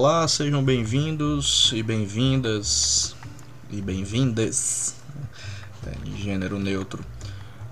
Olá, 0.00 0.28
sejam 0.28 0.62
bem-vindos 0.62 1.72
e 1.74 1.82
bem-vindas 1.82 3.16
e 3.68 3.82
bem-vindas 3.82 4.94
é, 5.84 6.08
em 6.08 6.16
gênero 6.16 6.56
neutro 6.56 7.04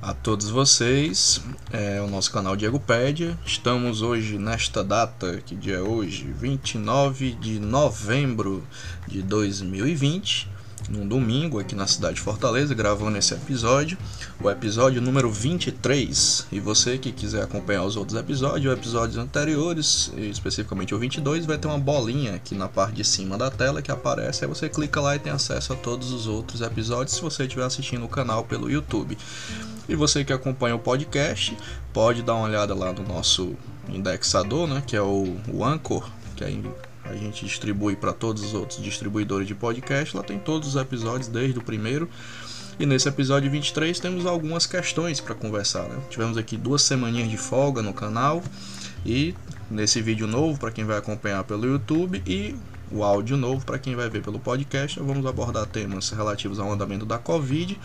a 0.02 0.12
todos 0.12 0.50
vocês. 0.50 1.40
É 1.70 2.00
o 2.00 2.08
nosso 2.08 2.32
canal 2.32 2.56
Diegopédia. 2.56 3.38
Estamos 3.46 4.02
hoje 4.02 4.38
nesta 4.38 4.82
data, 4.82 5.40
que 5.46 5.54
dia 5.54 5.76
é 5.76 5.80
hoje? 5.80 6.24
29 6.36 7.30
de 7.34 7.60
novembro 7.60 8.66
de 9.06 9.22
2020 9.22 10.48
num 10.88 11.06
domingo 11.06 11.60
aqui 11.60 11.76
na 11.76 11.86
cidade 11.86 12.16
de 12.16 12.22
Fortaleza, 12.22 12.74
gravando 12.74 13.18
esse 13.18 13.34
episódio, 13.34 13.96
o 14.40 14.50
episódio 14.50 15.00
número 15.00 15.30
23. 15.30 16.46
E 16.52 16.60
você 16.60 16.98
que 16.98 17.10
quiser 17.10 17.42
acompanhar 17.42 17.84
os 17.84 17.96
outros 17.96 18.18
episódios, 18.18 18.66
os 18.66 18.78
episódios 18.78 19.16
anteriores, 19.16 20.12
especificamente 20.16 20.94
o 20.94 20.98
22, 20.98 21.46
vai 21.46 21.58
ter 21.58 21.68
uma 21.68 21.78
bolinha 21.78 22.34
aqui 22.34 22.54
na 22.54 22.68
parte 22.68 22.96
de 22.96 23.04
cima 23.04 23.38
da 23.38 23.50
tela 23.50 23.80
que 23.80 23.90
aparece. 23.90 24.44
Aí 24.44 24.48
você 24.48 24.68
clica 24.68 25.00
lá 25.00 25.16
e 25.16 25.18
tem 25.18 25.32
acesso 25.32 25.72
a 25.72 25.76
todos 25.76 26.12
os 26.12 26.26
outros 26.26 26.60
episódios 26.60 27.16
se 27.16 27.22
você 27.22 27.44
estiver 27.44 27.64
assistindo 27.64 28.04
o 28.04 28.08
canal 28.08 28.44
pelo 28.44 28.70
YouTube. 28.70 29.16
E 29.88 29.94
você 29.94 30.24
que 30.24 30.32
acompanha 30.32 30.74
o 30.74 30.80
podcast, 30.80 31.56
pode 31.92 32.22
dar 32.22 32.34
uma 32.34 32.46
olhada 32.46 32.74
lá 32.74 32.92
no 32.92 33.02
nosso 33.02 33.54
indexador, 33.88 34.66
né, 34.66 34.82
que 34.86 34.96
é 34.96 35.00
o, 35.00 35.36
o 35.48 35.64
Anchor, 35.64 36.08
que 36.34 36.44
é 36.44 36.48
a 37.04 37.14
gente 37.14 37.44
distribui 37.44 37.94
para 37.94 38.12
todos 38.12 38.42
os 38.42 38.52
outros 38.52 38.82
distribuidores 38.82 39.46
de 39.46 39.54
podcast. 39.54 40.16
Lá 40.16 40.24
tem 40.24 40.40
todos 40.40 40.70
os 40.70 40.76
episódios, 40.76 41.28
desde 41.28 41.56
o 41.56 41.62
primeiro. 41.62 42.10
E 42.78 42.84
nesse 42.84 43.08
episódio 43.08 43.50
23 43.50 43.98
temos 43.98 44.26
algumas 44.26 44.66
questões 44.66 45.18
para 45.18 45.34
conversar. 45.34 45.84
Né? 45.84 45.98
Tivemos 46.10 46.36
aqui 46.36 46.58
duas 46.58 46.82
semaninhas 46.82 47.30
de 47.30 47.38
folga 47.38 47.80
no 47.80 47.94
canal. 47.94 48.42
E 49.04 49.34
nesse 49.70 50.02
vídeo 50.02 50.26
novo, 50.26 50.58
para 50.58 50.70
quem 50.70 50.84
vai 50.84 50.98
acompanhar 50.98 51.42
pelo 51.44 51.66
YouTube, 51.66 52.22
e 52.26 52.54
o 52.90 53.02
áudio 53.02 53.36
novo 53.36 53.64
para 53.64 53.78
quem 53.78 53.96
vai 53.96 54.08
ver 54.08 54.22
pelo 54.22 54.38
podcast, 54.38 55.00
vamos 55.00 55.24
abordar 55.26 55.66
temas 55.66 56.10
relativos 56.10 56.58
ao 56.58 56.70
andamento 56.70 57.04
da 57.04 57.18
Covid 57.18 57.78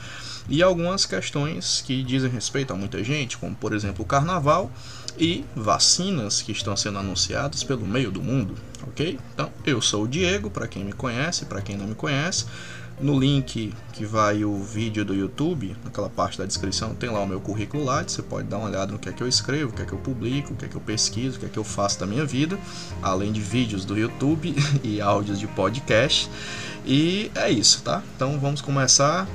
e 0.50 0.62
algumas 0.62 1.06
questões 1.06 1.82
que 1.86 2.04
dizem 2.04 2.30
respeito 2.30 2.74
a 2.74 2.76
muita 2.76 3.04
gente, 3.04 3.38
como 3.38 3.56
por 3.56 3.74
exemplo 3.74 4.04
o 4.04 4.08
carnaval 4.08 4.72
e 5.18 5.44
vacinas 5.56 6.42
que 6.42 6.52
estão 6.52 6.76
sendo 6.76 7.00
anunciadas 7.00 7.64
pelo 7.64 7.86
meio 7.86 8.12
do 8.12 8.22
mundo, 8.22 8.56
ok? 8.84 9.20
Então, 9.34 9.52
eu 9.66 9.82
sou 9.82 10.04
o 10.04 10.08
Diego, 10.08 10.50
para 10.50 10.68
quem 10.68 10.84
me 10.84 10.94
conhece, 10.94 11.46
para 11.46 11.62
quem 11.62 11.78
não 11.78 11.88
me 11.88 11.96
conhece. 11.96 12.46
No 13.02 13.20
link 13.20 13.74
que 13.94 14.06
vai 14.06 14.46
o 14.46 14.62
vídeo 14.62 15.04
do 15.04 15.16
YouTube, 15.16 15.76
naquela 15.84 16.08
parte 16.10 16.38
da 16.38 16.46
descrição, 16.46 16.94
tem 16.94 17.10
lá 17.10 17.20
o 17.20 17.28
meu 17.28 17.42
currículo 17.42 17.84
lá, 17.84 18.04
você 18.04 18.22
pode 18.22 18.48
dar 18.48 18.60
uma 18.60 18.68
olhada 18.68 18.92
no 18.92 19.00
que 19.00 19.10
é 19.10 19.12
que 19.12 19.24
eu 19.24 19.28
escrevo, 19.28 19.72
o 19.72 19.74
que 19.74 19.82
é 19.82 19.86
que 19.86 19.94
eu 19.94 19.98
publico, 19.98 20.54
o 20.54 20.56
que 20.56 20.66
é 20.66 20.68
que 20.68 20.76
eu 20.76 20.82
pesquiso, 20.82 21.38
o 21.38 21.40
que 21.40 21.48
é 21.48 21.50
que 21.50 21.58
eu 21.58 21.64
faço 21.64 22.00
da 22.00 22.06
minha 22.06 22.24
vida, 22.24 22.60
além 23.02 23.32
de 23.32 23.42
vídeos 23.42 23.86
do 23.86 23.98
YouTube 23.98 24.54
e 24.84 25.02
áudios 25.02 25.40
de 25.40 25.48
podcast. 25.48 26.30
E 26.86 27.32
é 27.34 27.50
isso, 27.50 27.82
tá? 27.82 28.04
Então 28.16 28.40
vamos 28.40 28.62
começar. 28.62 29.28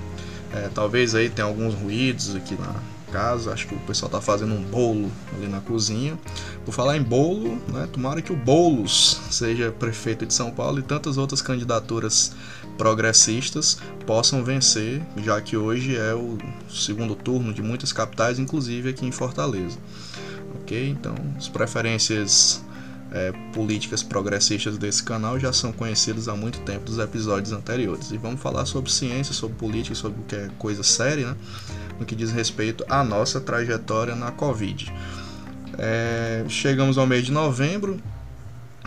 É, 0.52 0.68
talvez 0.72 1.14
aí 1.16 1.28
tenha 1.28 1.48
alguns 1.48 1.74
ruídos 1.74 2.36
aqui 2.36 2.54
na, 2.54 2.72
casa. 3.06 3.52
Acho 3.52 3.66
que 3.66 3.74
o 3.74 3.80
pessoal 3.80 4.10
tá 4.10 4.20
fazendo 4.20 4.54
um 4.54 4.62
bolo 4.62 5.10
ali 5.34 5.46
na 5.46 5.60
cozinha. 5.60 6.18
Por 6.64 6.72
falar 6.72 6.96
em 6.96 7.02
bolo, 7.02 7.58
né, 7.68 7.88
tomara 7.92 8.20
que 8.20 8.32
o 8.32 8.36
Boulos 8.36 9.20
seja 9.30 9.70
prefeito 9.70 10.26
de 10.26 10.34
São 10.34 10.50
Paulo 10.50 10.78
e 10.78 10.82
tantas 10.82 11.16
outras 11.16 11.40
candidaturas 11.40 12.32
progressistas 12.76 13.78
possam 14.06 14.44
vencer, 14.44 15.02
já 15.18 15.40
que 15.40 15.56
hoje 15.56 15.96
é 15.96 16.14
o 16.14 16.36
segundo 16.68 17.14
turno 17.14 17.54
de 17.54 17.62
muitas 17.62 17.92
capitais, 17.92 18.38
inclusive 18.38 18.90
aqui 18.90 19.06
em 19.06 19.12
Fortaleza. 19.12 19.78
Ok? 20.60 20.88
Então, 20.88 21.14
as 21.36 21.48
preferências 21.48 22.62
é, 23.12 23.32
políticas 23.52 24.02
progressistas 24.02 24.76
desse 24.76 25.02
canal 25.02 25.38
já 25.38 25.52
são 25.52 25.72
conhecidas 25.72 26.28
há 26.28 26.34
muito 26.34 26.60
tempo 26.60 26.84
dos 26.84 26.98
episódios 26.98 27.52
anteriores. 27.52 28.10
E 28.10 28.18
vamos 28.18 28.40
falar 28.40 28.66
sobre 28.66 28.90
ciência, 28.90 29.32
sobre 29.32 29.56
política, 29.56 29.94
sobre 29.94 30.20
o 30.20 30.24
que 30.24 30.36
é 30.36 30.50
coisa 30.58 30.82
séria, 30.82 31.28
né? 31.28 31.36
no 31.98 32.04
que 32.04 32.14
diz 32.14 32.30
respeito 32.32 32.84
à 32.88 33.02
nossa 33.02 33.40
trajetória 33.40 34.14
na 34.14 34.30
Covid. 34.30 34.92
É, 35.78 36.44
chegamos 36.48 36.98
ao 36.98 37.06
mês 37.06 37.24
de 37.24 37.32
novembro, 37.32 38.00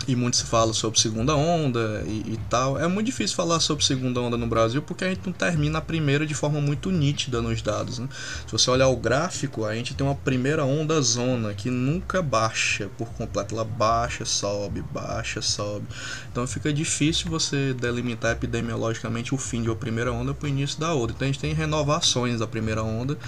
e 0.08 0.16
muito 0.16 0.36
se 0.36 0.44
fala 0.44 0.72
sobre 0.72 0.98
segunda 0.98 1.34
onda 1.34 2.02
e, 2.06 2.32
e, 2.32 2.40
tal. 2.48 2.78
É 2.78 2.86
muito 2.88 3.06
difícil 3.06 3.36
falar 3.36 3.60
sobre 3.60 3.84
segunda 3.84 4.20
onda 4.20 4.36
no 4.36 4.46
Brasil 4.46 4.82
porque 4.82 5.04
a 5.04 5.08
gente 5.08 5.20
não 5.24 5.32
termina 5.32 5.78
a 5.78 5.82
primeira 5.82 6.26
de 6.26 6.34
forma 6.34 6.60
muito 6.60 6.90
nítida 6.90 7.40
nos 7.42 7.60
dados. 7.62 7.98
Né? 7.98 8.08
Se 8.46 8.52
você 8.52 8.70
olhar 8.70 8.88
o 8.88 8.96
gráfico, 8.96 9.64
a 9.64 9.74
gente 9.74 9.94
tem 9.94 10.06
uma 10.06 10.14
primeira 10.14 10.64
onda 10.64 11.00
zona 11.00 11.54
que 11.54 11.70
nunca 11.70 12.22
baixa 12.22 12.88
por 12.96 13.08
completo. 13.10 13.54
Ela 13.54 13.64
baixa, 13.64 14.24
sobe, 14.24 14.82
baixa, 14.82 15.42
sobe. 15.42 15.86
Então 16.30 16.46
fica 16.46 16.72
difícil 16.72 17.30
você 17.30 17.74
delimitar 17.74 18.32
epidemiologicamente 18.32 19.34
o 19.34 19.38
fim 19.38 19.62
de 19.62 19.68
uma 19.68 19.76
primeira 19.76 20.12
onda 20.12 20.32
para 20.34 20.46
o 20.46 20.48
início 20.48 20.80
da 20.80 20.92
outra. 20.92 21.14
Então 21.14 21.28
a 21.28 21.30
gente 21.30 21.40
tem 21.40 21.52
renovações 21.52 22.40
da 22.40 22.46
primeira 22.46 22.82
onda 22.82 23.18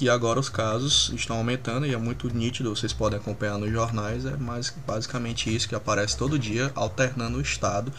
e 0.00 0.08
agora 0.08 0.38
os 0.38 0.48
casos 0.48 1.10
estão 1.14 1.36
aumentando 1.36 1.86
e 1.86 1.92
é 1.92 1.96
muito 1.96 2.28
nítido, 2.34 2.74
vocês 2.74 2.92
podem 2.92 3.18
acompanhar 3.18 3.58
nos 3.58 3.70
jornais, 3.70 4.24
é 4.24 4.36
mais 4.36 4.72
basicamente 4.86 5.54
isso 5.54 5.68
que 5.68 5.74
aparece 5.74 6.16
todo 6.16 6.38
dia, 6.38 6.70
alternando 6.74 7.38
o 7.38 7.40
estado. 7.40 7.92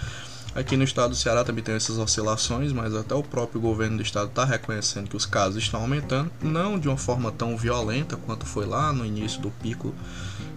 Aqui 0.56 0.76
no 0.76 0.84
estado 0.84 1.12
do 1.12 1.16
Ceará 1.16 1.44
também 1.44 1.64
tem 1.64 1.76
essas 1.76 1.98
oscilações, 1.98 2.74
mas 2.74 2.96
até 2.96 3.14
o 3.14 3.22
próprio 3.22 3.62
governo 3.62 3.98
do 3.98 4.04
estado 4.04 4.30
está 4.30 4.44
reconhecendo 4.44 5.08
que 5.08 5.16
os 5.16 5.26
casos 5.26 5.62
estão 5.62 5.82
aumentando, 5.82 6.32
não 6.42 6.80
de 6.80 6.88
uma 6.88 6.98
forma 6.98 7.32
tão 7.32 7.56
violenta 7.56 8.18
quanto 8.18 8.46
foi 8.46 8.66
lá 8.66 8.92
no 8.92 9.06
início 9.06 9.40
do 9.42 9.52
pico 9.52 9.94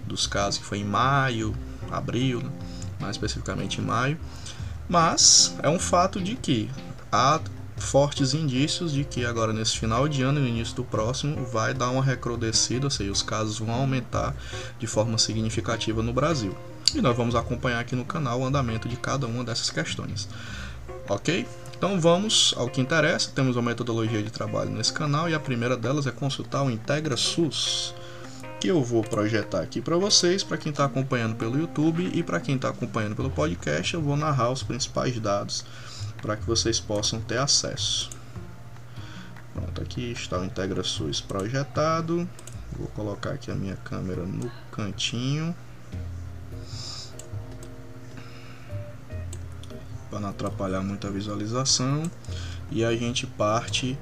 dos 0.06 0.26
casos, 0.26 0.58
que 0.58 0.64
foi 0.64 0.78
em 0.78 0.84
maio, 0.84 1.54
abril, 1.90 2.40
né? 2.40 2.50
mais 2.98 3.16
especificamente 3.16 3.80
em 3.80 3.84
maio. 3.84 4.18
Mas 4.88 5.54
é 5.62 5.68
um 5.68 5.78
fato 5.78 6.20
de 6.20 6.36
que 6.36 6.70
há 7.10 7.38
fortes 7.82 8.32
indícios 8.32 8.92
de 8.92 9.04
que 9.04 9.26
agora 9.26 9.52
nesse 9.52 9.78
final 9.78 10.08
de 10.08 10.22
ano 10.22 10.38
e 10.38 10.42
no 10.42 10.48
início 10.48 10.74
do 10.76 10.84
próximo 10.84 11.44
vai 11.46 11.74
dar 11.74 11.90
uma 11.90 12.02
recrudescida, 12.02 12.86
ou 12.86 12.90
seja, 12.90 13.10
os 13.10 13.22
casos 13.22 13.58
vão 13.58 13.74
aumentar 13.74 14.34
de 14.78 14.86
forma 14.86 15.18
significativa 15.18 16.02
no 16.02 16.12
Brasil. 16.12 16.56
E 16.94 17.00
nós 17.00 17.16
vamos 17.16 17.34
acompanhar 17.34 17.80
aqui 17.80 17.96
no 17.96 18.04
canal 18.04 18.40
o 18.40 18.44
andamento 18.44 18.88
de 18.88 18.96
cada 18.96 19.26
uma 19.26 19.44
dessas 19.44 19.70
questões. 19.70 20.28
Ok? 21.08 21.46
Então 21.76 22.00
vamos 22.00 22.54
ao 22.56 22.68
que 22.68 22.80
interessa. 22.80 23.30
Temos 23.34 23.56
uma 23.56 23.70
metodologia 23.70 24.22
de 24.22 24.30
trabalho 24.30 24.70
nesse 24.70 24.92
canal 24.92 25.28
e 25.28 25.34
a 25.34 25.40
primeira 25.40 25.76
delas 25.76 26.06
é 26.06 26.12
consultar 26.12 26.62
o 26.62 26.70
Integra 26.70 27.16
SUS, 27.16 27.94
que 28.60 28.68
eu 28.68 28.82
vou 28.82 29.02
projetar 29.02 29.60
aqui 29.60 29.80
para 29.80 29.96
vocês, 29.96 30.44
para 30.44 30.56
quem 30.56 30.70
está 30.70 30.84
acompanhando 30.84 31.34
pelo 31.34 31.58
YouTube 31.58 32.10
e 32.14 32.22
para 32.22 32.38
quem 32.38 32.54
está 32.54 32.68
acompanhando 32.68 33.16
pelo 33.16 33.30
podcast, 33.30 33.94
eu 33.94 34.00
vou 34.00 34.16
narrar 34.16 34.50
os 34.50 34.62
principais 34.62 35.18
dados 35.18 35.64
para 36.22 36.36
que 36.36 36.46
vocês 36.46 36.78
possam 36.78 37.20
ter 37.20 37.38
acesso. 37.38 38.08
Pronto, 39.52 39.82
aqui 39.82 40.12
está 40.12 40.38
o 40.38 40.44
Integra 40.44 40.82
SUS 40.82 41.20
projetado. 41.20 42.26
Vou 42.78 42.86
colocar 42.88 43.32
aqui 43.32 43.50
a 43.50 43.54
minha 43.54 43.76
câmera 43.76 44.24
no 44.24 44.50
cantinho. 44.70 45.54
Para 50.08 50.20
não 50.20 50.30
atrapalhar 50.30 50.80
muito 50.80 51.06
a 51.06 51.10
visualização. 51.10 52.10
E 52.70 52.84
a 52.84 52.96
gente 52.96 53.26
parte 53.26 53.98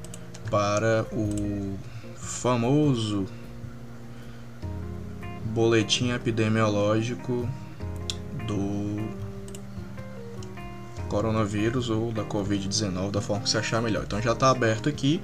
para 0.50 1.06
o 1.12 1.76
famoso 2.16 3.26
boletim 5.46 6.11
epidemiológico 6.12 7.49
do 8.46 9.00
coronavírus 11.11 11.91
ou 11.91 12.12
da 12.12 12.25
Covid-19, 12.25 13.11
da 13.11 13.21
forma 13.21 13.43
que 13.43 13.51
você 13.51 13.59
achar 13.59 13.83
melhor. 13.83 14.05
Então 14.07 14.23
já 14.23 14.33
está 14.33 14.51
aberto 14.51 14.89
aqui. 14.89 15.21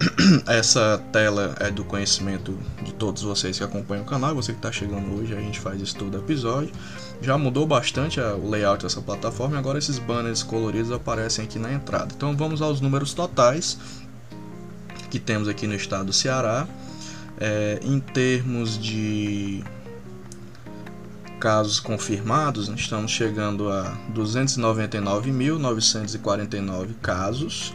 Essa 0.48 1.00
tela 1.12 1.54
é 1.60 1.70
do 1.70 1.84
conhecimento 1.84 2.58
de 2.82 2.92
todos 2.94 3.22
vocês 3.22 3.58
que 3.58 3.62
acompanham 3.62 4.02
o 4.02 4.06
canal. 4.06 4.34
Você 4.34 4.52
que 4.52 4.58
está 4.58 4.72
chegando 4.72 5.14
hoje, 5.14 5.34
a 5.34 5.40
gente 5.40 5.60
faz 5.60 5.80
isso 5.80 5.94
todo 5.96 6.16
episódio. 6.16 6.72
Já 7.20 7.36
mudou 7.36 7.66
bastante 7.66 8.18
o 8.18 8.48
layout 8.48 8.82
dessa 8.82 9.00
plataforma 9.00 9.56
e 9.56 9.58
agora 9.58 9.78
esses 9.78 9.98
banners 9.98 10.42
coloridos 10.42 10.90
aparecem 10.90 11.44
aqui 11.44 11.58
na 11.58 11.72
entrada. 11.72 12.08
Então 12.16 12.34
vamos 12.34 12.62
aos 12.62 12.80
números 12.80 13.12
totais 13.12 13.78
que 15.10 15.20
temos 15.20 15.48
aqui 15.48 15.66
no 15.66 15.74
estado 15.74 16.06
do 16.06 16.12
Ceará. 16.12 16.66
É, 17.38 17.78
em 17.82 18.00
termos 18.00 18.78
de 18.78 19.62
casos 21.38 21.78
confirmados, 21.80 22.68
estamos 22.68 23.10
chegando 23.10 23.70
a 23.70 23.94
299.949 24.14 26.94
casos 27.00 27.72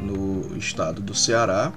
no 0.00 0.56
estado 0.56 1.02
do 1.02 1.14
Ceará, 1.14 1.72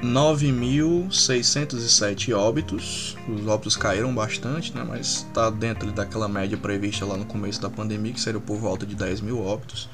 9.607 0.00 2.34
óbitos. 2.34 3.16
Os 3.28 3.46
óbitos 3.46 3.76
caíram 3.76 4.12
bastante, 4.14 4.74
né, 4.74 4.82
mas 4.86 5.26
está 5.28 5.50
dentro 5.50 5.92
daquela 5.92 6.28
média 6.28 6.56
prevista 6.56 7.04
lá 7.04 7.16
no 7.16 7.24
começo 7.24 7.60
da 7.60 7.68
pandemia, 7.70 8.12
que 8.12 8.20
seria 8.20 8.40
por 8.40 8.58
volta 8.58 8.86
de 8.86 8.94
10 8.94 9.20
mil 9.20 9.42
óbitos. 9.42 9.88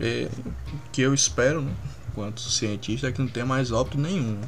E, 0.00 0.28
o 0.46 0.52
que 0.90 1.02
eu 1.02 1.12
espero, 1.12 1.60
né, 1.60 1.72
enquanto 2.12 2.40
cientista, 2.40 3.08
é 3.08 3.12
que 3.12 3.20
não 3.20 3.28
tenha 3.28 3.46
mais 3.46 3.72
óbito 3.72 3.98
nenhum 3.98 4.38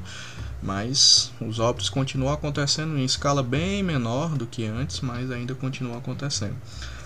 mas 0.64 1.30
os 1.42 1.58
óbitos 1.58 1.90
continuam 1.90 2.32
acontecendo 2.32 2.96
em 2.96 3.04
escala 3.04 3.42
bem 3.42 3.82
menor 3.82 4.30
do 4.30 4.46
que 4.46 4.64
antes, 4.64 5.02
mas 5.02 5.30
ainda 5.30 5.54
continuam 5.54 5.98
acontecendo. 5.98 6.56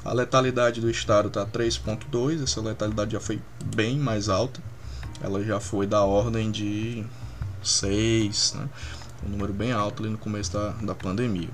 A 0.04 0.12
letalidade 0.12 0.80
do 0.80 0.88
estado 0.88 1.26
está 1.26 1.44
3.2, 1.44 2.44
essa 2.44 2.60
letalidade 2.60 3.10
já 3.12 3.20
foi 3.20 3.42
bem 3.74 3.98
mais 3.98 4.28
alta, 4.28 4.60
ela 5.20 5.42
já 5.42 5.58
foi 5.58 5.88
da 5.88 6.04
ordem 6.04 6.52
de 6.52 7.04
6, 7.60 8.54
né? 8.56 8.68
um 9.26 9.30
número 9.30 9.52
bem 9.52 9.72
alto 9.72 10.04
ali 10.04 10.12
no 10.12 10.18
começo 10.18 10.52
da, 10.52 10.68
da 10.80 10.94
pandemia. 10.94 11.50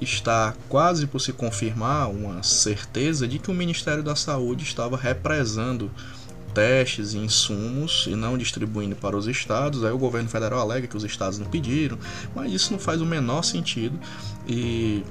está 0.00 0.54
quase 0.68 1.06
por 1.06 1.20
se 1.20 1.32
confirmar 1.32 2.10
uma 2.10 2.42
certeza 2.42 3.26
de 3.26 3.38
que 3.38 3.50
o 3.50 3.54
Ministério 3.54 4.02
da 4.02 4.16
Saúde 4.16 4.64
estava 4.64 4.96
represando 4.96 5.90
testes 6.54 7.14
e 7.14 7.18
insumos 7.18 8.06
e 8.08 8.14
não 8.14 8.38
distribuindo 8.38 8.94
para 8.94 9.16
os 9.16 9.26
estados. 9.26 9.84
Aí 9.84 9.90
o 9.90 9.98
governo 9.98 10.28
federal 10.28 10.60
alega 10.60 10.86
que 10.86 10.96
os 10.96 11.04
estados 11.04 11.38
não 11.38 11.46
pediram, 11.46 11.98
mas 12.34 12.52
isso 12.52 12.72
não 12.72 12.78
faz 12.78 13.00
o 13.00 13.06
menor 13.06 13.42
sentido 13.42 13.98
e 14.46 15.02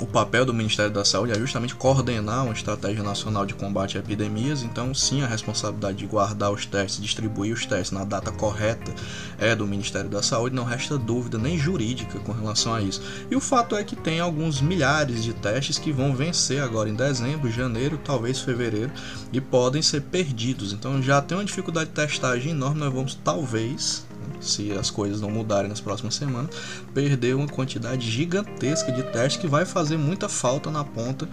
o 0.00 0.06
papel 0.06 0.46
do 0.46 0.54
Ministério 0.54 0.90
da 0.90 1.04
Saúde 1.04 1.32
é 1.32 1.38
justamente 1.38 1.74
coordenar 1.74 2.44
uma 2.44 2.54
estratégia 2.54 3.02
nacional 3.02 3.44
de 3.44 3.52
combate 3.52 3.98
a 3.98 4.00
epidemias, 4.00 4.62
então 4.62 4.94
sim 4.94 5.22
a 5.22 5.26
responsabilidade 5.26 5.98
de 5.98 6.06
guardar 6.06 6.50
os 6.50 6.64
testes, 6.64 7.02
distribuir 7.02 7.52
os 7.52 7.66
testes 7.66 7.92
na 7.92 8.04
data 8.04 8.32
correta 8.32 8.92
é 9.38 9.54
do 9.54 9.66
Ministério 9.66 10.08
da 10.08 10.22
Saúde, 10.22 10.56
não 10.56 10.64
resta 10.64 10.96
dúvida 10.96 11.36
nem 11.36 11.58
jurídica 11.58 12.18
com 12.20 12.32
relação 12.32 12.72
a 12.72 12.80
isso. 12.80 13.02
E 13.30 13.36
o 13.36 13.40
fato 13.40 13.76
é 13.76 13.84
que 13.84 13.94
tem 13.94 14.20
alguns 14.20 14.60
milhares 14.60 15.22
de 15.22 15.34
testes 15.34 15.78
que 15.78 15.92
vão 15.92 16.16
vencer 16.16 16.62
agora 16.62 16.88
em 16.88 16.94
dezembro, 16.94 17.50
janeiro, 17.50 18.00
talvez 18.02 18.40
fevereiro 18.40 18.90
e 19.32 19.40
podem 19.40 19.82
ser 19.82 20.00
perdidos. 20.02 20.72
Então 20.72 21.02
já 21.02 21.20
tem 21.20 21.36
uma 21.36 21.44
dificuldade 21.44 21.90
de 21.90 21.96
testagem 21.96 22.52
enorme, 22.52 22.80
nós 22.80 22.92
vamos 22.92 23.14
talvez 23.14 24.06
se 24.40 24.72
as 24.72 24.90
coisas 24.90 25.20
não 25.20 25.30
mudarem 25.30 25.68
nas 25.68 25.80
próximas 25.80 26.14
semanas, 26.14 26.50
perder 26.94 27.34
uma 27.34 27.46
quantidade 27.46 28.10
gigantesca 28.10 28.90
de 28.90 29.02
testes 29.04 29.40
que 29.40 29.46
vai 29.46 29.64
fazer 29.64 29.96
muita 29.96 30.28
falta 30.28 30.70
na 30.70 30.84
ponta 30.84 31.28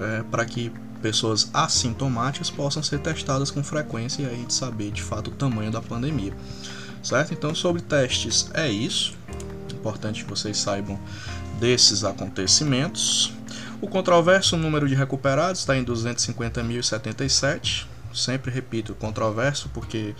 é, 0.00 0.22
para 0.24 0.44
que 0.44 0.72
pessoas 1.00 1.50
assintomáticas 1.52 2.50
possam 2.50 2.82
ser 2.82 3.00
testadas 3.00 3.50
com 3.50 3.62
frequência 3.62 4.22
e 4.22 4.26
aí 4.26 4.44
de 4.44 4.52
saber 4.52 4.90
de 4.90 5.02
fato 5.02 5.28
o 5.28 5.34
tamanho 5.34 5.70
da 5.70 5.80
pandemia. 5.80 6.34
Certo? 7.02 7.32
Então, 7.32 7.54
sobre 7.54 7.80
testes 7.80 8.50
é 8.52 8.68
isso. 8.68 9.14
Importante 9.72 10.24
que 10.24 10.30
vocês 10.30 10.58
saibam 10.58 11.00
desses 11.58 12.04
acontecimentos. 12.04 13.32
O 13.80 13.88
controverso 13.88 14.58
número 14.58 14.86
de 14.86 14.94
recuperados 14.94 15.60
está 15.60 15.76
em 15.76 15.84
250.077. 15.84 17.86
Sempre 18.12 18.50
repito, 18.50 18.94
controverso 18.94 19.70
porque 19.72 20.14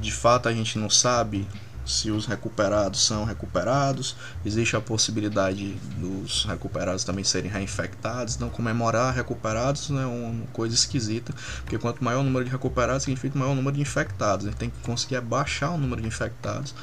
de 0.00 0.12
fato 0.12 0.48
a 0.48 0.52
gente 0.52 0.78
não 0.78 0.88
sabe 0.88 1.46
se 1.86 2.10
os 2.10 2.26
recuperados 2.26 3.04
são 3.04 3.24
recuperados, 3.24 4.16
existe 4.44 4.74
a 4.74 4.80
possibilidade 4.80 5.74
dos 5.98 6.44
recuperados 6.44 7.04
também 7.04 7.24
serem 7.24 7.50
reinfectados. 7.50 8.36
Então, 8.36 8.48
comemorar 8.48 9.14
recuperados 9.14 9.90
é 9.90 10.06
uma 10.06 10.46
coisa 10.46 10.74
esquisita, 10.74 11.34
porque 11.58 11.78
quanto 11.78 12.02
maior 12.02 12.20
o 12.20 12.22
número 12.22 12.44
de 12.44 12.50
recuperados, 12.50 13.02
significa 13.04 13.38
maior 13.38 13.52
o 13.52 13.54
número 13.54 13.76
de 13.76 13.82
infectados. 13.82 14.46
A 14.46 14.50
gente 14.50 14.58
tem 14.58 14.70
que 14.70 14.78
conseguir 14.78 15.16
abaixar 15.16 15.74
o 15.74 15.78
número 15.78 16.00
de 16.00 16.08
infectados. 16.08 16.74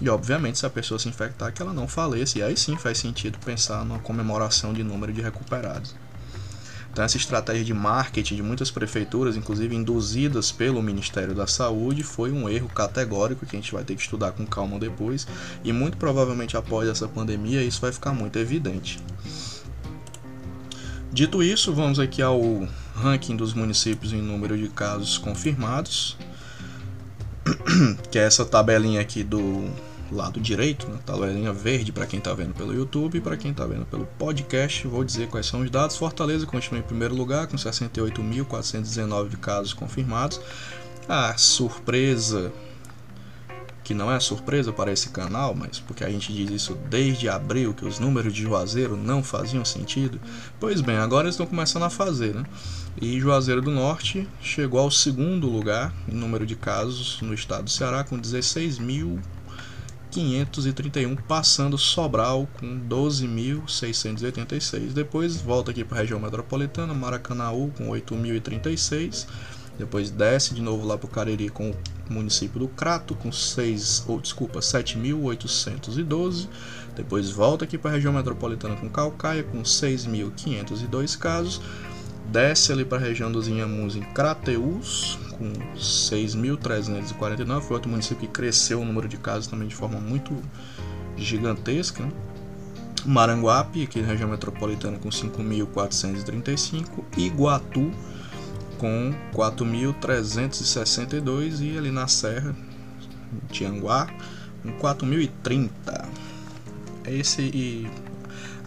E, 0.00 0.08
obviamente, 0.08 0.58
se 0.58 0.66
a 0.66 0.70
pessoa 0.70 0.98
se 0.98 1.08
infectar, 1.08 1.52
que 1.52 1.60
ela 1.60 1.72
não 1.72 1.88
faleça. 1.88 2.38
E 2.38 2.42
aí 2.42 2.56
sim 2.56 2.76
faz 2.76 2.98
sentido 2.98 3.38
pensar 3.38 3.84
numa 3.84 3.98
comemoração 3.98 4.72
de 4.72 4.82
número 4.82 5.12
de 5.12 5.20
recuperados. 5.20 5.94
Então, 6.98 7.04
essa 7.04 7.16
estratégia 7.16 7.64
de 7.64 7.72
marketing 7.72 8.34
de 8.34 8.42
muitas 8.42 8.72
prefeituras, 8.72 9.36
inclusive 9.36 9.72
induzidas 9.72 10.50
pelo 10.50 10.82
Ministério 10.82 11.32
da 11.32 11.46
Saúde, 11.46 12.02
foi 12.02 12.32
um 12.32 12.48
erro 12.48 12.68
categórico 12.68 13.46
que 13.46 13.54
a 13.54 13.60
gente 13.60 13.72
vai 13.72 13.84
ter 13.84 13.94
que 13.94 14.02
estudar 14.02 14.32
com 14.32 14.44
calma 14.44 14.80
depois. 14.80 15.24
E 15.62 15.72
muito 15.72 15.96
provavelmente 15.96 16.56
após 16.56 16.88
essa 16.88 17.06
pandemia, 17.06 17.62
isso 17.62 17.80
vai 17.80 17.92
ficar 17.92 18.12
muito 18.12 18.36
evidente. 18.36 18.98
Dito 21.12 21.40
isso, 21.40 21.72
vamos 21.72 22.00
aqui 22.00 22.20
ao 22.20 22.66
ranking 22.96 23.36
dos 23.36 23.54
municípios 23.54 24.12
em 24.12 24.20
número 24.20 24.58
de 24.58 24.66
casos 24.66 25.18
confirmados, 25.18 26.16
que 28.10 28.18
é 28.18 28.24
essa 28.24 28.44
tabelinha 28.44 29.00
aqui 29.00 29.22
do 29.22 29.70
lado 30.10 30.40
direito, 30.40 30.88
né, 30.88 30.98
tabelinha 31.04 31.52
verde 31.52 31.92
para 31.92 32.06
quem 32.06 32.18
está 32.18 32.32
vendo 32.34 32.54
pelo 32.54 32.74
YouTube 32.74 33.18
e 33.18 33.20
para 33.20 33.36
quem 33.36 33.50
está 33.50 33.66
vendo 33.66 33.84
pelo 33.86 34.06
podcast, 34.18 34.86
vou 34.86 35.04
dizer 35.04 35.28
quais 35.28 35.46
são 35.46 35.60
os 35.60 35.70
dados. 35.70 35.96
Fortaleza 35.96 36.46
continua 36.46 36.80
em 36.80 36.82
primeiro 36.82 37.14
lugar 37.14 37.46
com 37.46 37.56
68.419 37.56 39.36
casos 39.36 39.72
confirmados. 39.72 40.40
A 41.08 41.36
surpresa, 41.38 42.52
que 43.82 43.94
não 43.94 44.12
é 44.12 44.20
surpresa 44.20 44.72
para 44.72 44.92
esse 44.92 45.08
canal, 45.10 45.54
mas 45.54 45.78
porque 45.78 46.04
a 46.04 46.10
gente 46.10 46.32
diz 46.32 46.50
isso 46.50 46.74
desde 46.88 47.28
abril, 47.28 47.72
que 47.72 47.86
os 47.86 47.98
números 47.98 48.32
de 48.32 48.42
Juazeiro 48.42 48.96
não 48.96 49.22
faziam 49.22 49.64
sentido. 49.64 50.20
Pois 50.60 50.80
bem, 50.80 50.96
agora 50.96 51.24
eles 51.24 51.34
estão 51.34 51.46
começando 51.46 51.84
a 51.84 51.90
fazer, 51.90 52.34
né? 52.34 52.44
E 53.00 53.18
Juazeiro 53.20 53.62
do 53.62 53.70
Norte 53.70 54.28
chegou 54.42 54.80
ao 54.80 54.90
segundo 54.90 55.48
lugar 55.48 55.94
em 56.08 56.14
número 56.14 56.44
de 56.44 56.56
casos 56.56 57.20
no 57.22 57.32
estado 57.32 57.64
do 57.64 57.70
Ceará, 57.70 58.04
com 58.04 58.18
16 58.18 58.78
mil 58.78 59.20
531, 60.10 61.14
passando 61.16 61.78
Sobral 61.78 62.48
com 62.58 62.80
12.686. 62.88 64.92
Depois 64.92 65.36
volta 65.36 65.70
aqui 65.70 65.84
para 65.84 65.98
a 65.98 66.00
região 66.00 66.18
metropolitana, 66.18 66.94
Maracanaú 66.94 67.70
com 67.76 67.90
8.036, 67.90 69.26
Depois 69.78 70.10
desce 70.10 70.54
de 70.54 70.62
novo 70.62 70.86
lá 70.86 70.98
para 70.98 71.06
o 71.06 71.10
Cariri 71.10 71.48
com 71.48 71.70
o 71.70 72.12
município 72.12 72.58
do 72.58 72.68
Crato 72.68 73.14
com 73.14 73.30
6, 73.30 74.04
ou 74.08 74.20
desculpa, 74.20 74.58
7.812. 74.60 76.48
Depois 76.96 77.30
volta 77.30 77.64
aqui 77.64 77.78
para 77.78 77.92
a 77.92 77.94
região 77.94 78.12
metropolitana 78.12 78.74
com 78.74 78.90
Calcaia 78.90 79.44
com 79.44 79.62
6.502 79.62 81.16
casos. 81.16 81.60
Desce 82.28 82.72
ali 82.72 82.84
para 82.84 82.98
a 82.98 83.00
região 83.00 83.32
dos 83.32 83.48
Inhamuns 83.48 83.96
em 83.96 84.02
Crateús 84.02 85.18
com 85.38 85.50
6.349. 85.76 87.60
Foi 87.62 87.76
outro 87.76 87.90
município 87.90 88.26
que 88.26 88.28
cresceu 88.28 88.80
o 88.80 88.84
número 88.84 89.08
de 89.08 89.16
casos 89.16 89.46
também 89.46 89.68
de 89.68 89.74
forma 89.74 89.98
muito 89.98 90.36
gigantesca. 91.16 92.02
Né? 92.02 92.12
Maranguape, 93.06 93.84
aqui 93.84 94.02
na 94.02 94.08
região 94.08 94.28
metropolitana, 94.28 94.98
com 94.98 95.08
5.435. 95.08 97.02
Iguatu, 97.16 97.90
com 98.76 99.14
4.362. 99.32 101.62
E 101.62 101.78
ali 101.78 101.90
na 101.90 102.06
Serra, 102.08 102.54
Tianguá, 103.50 104.06
com 104.62 104.70
4.030. 104.78 105.70
Esse 107.06 107.40
e 107.42 107.88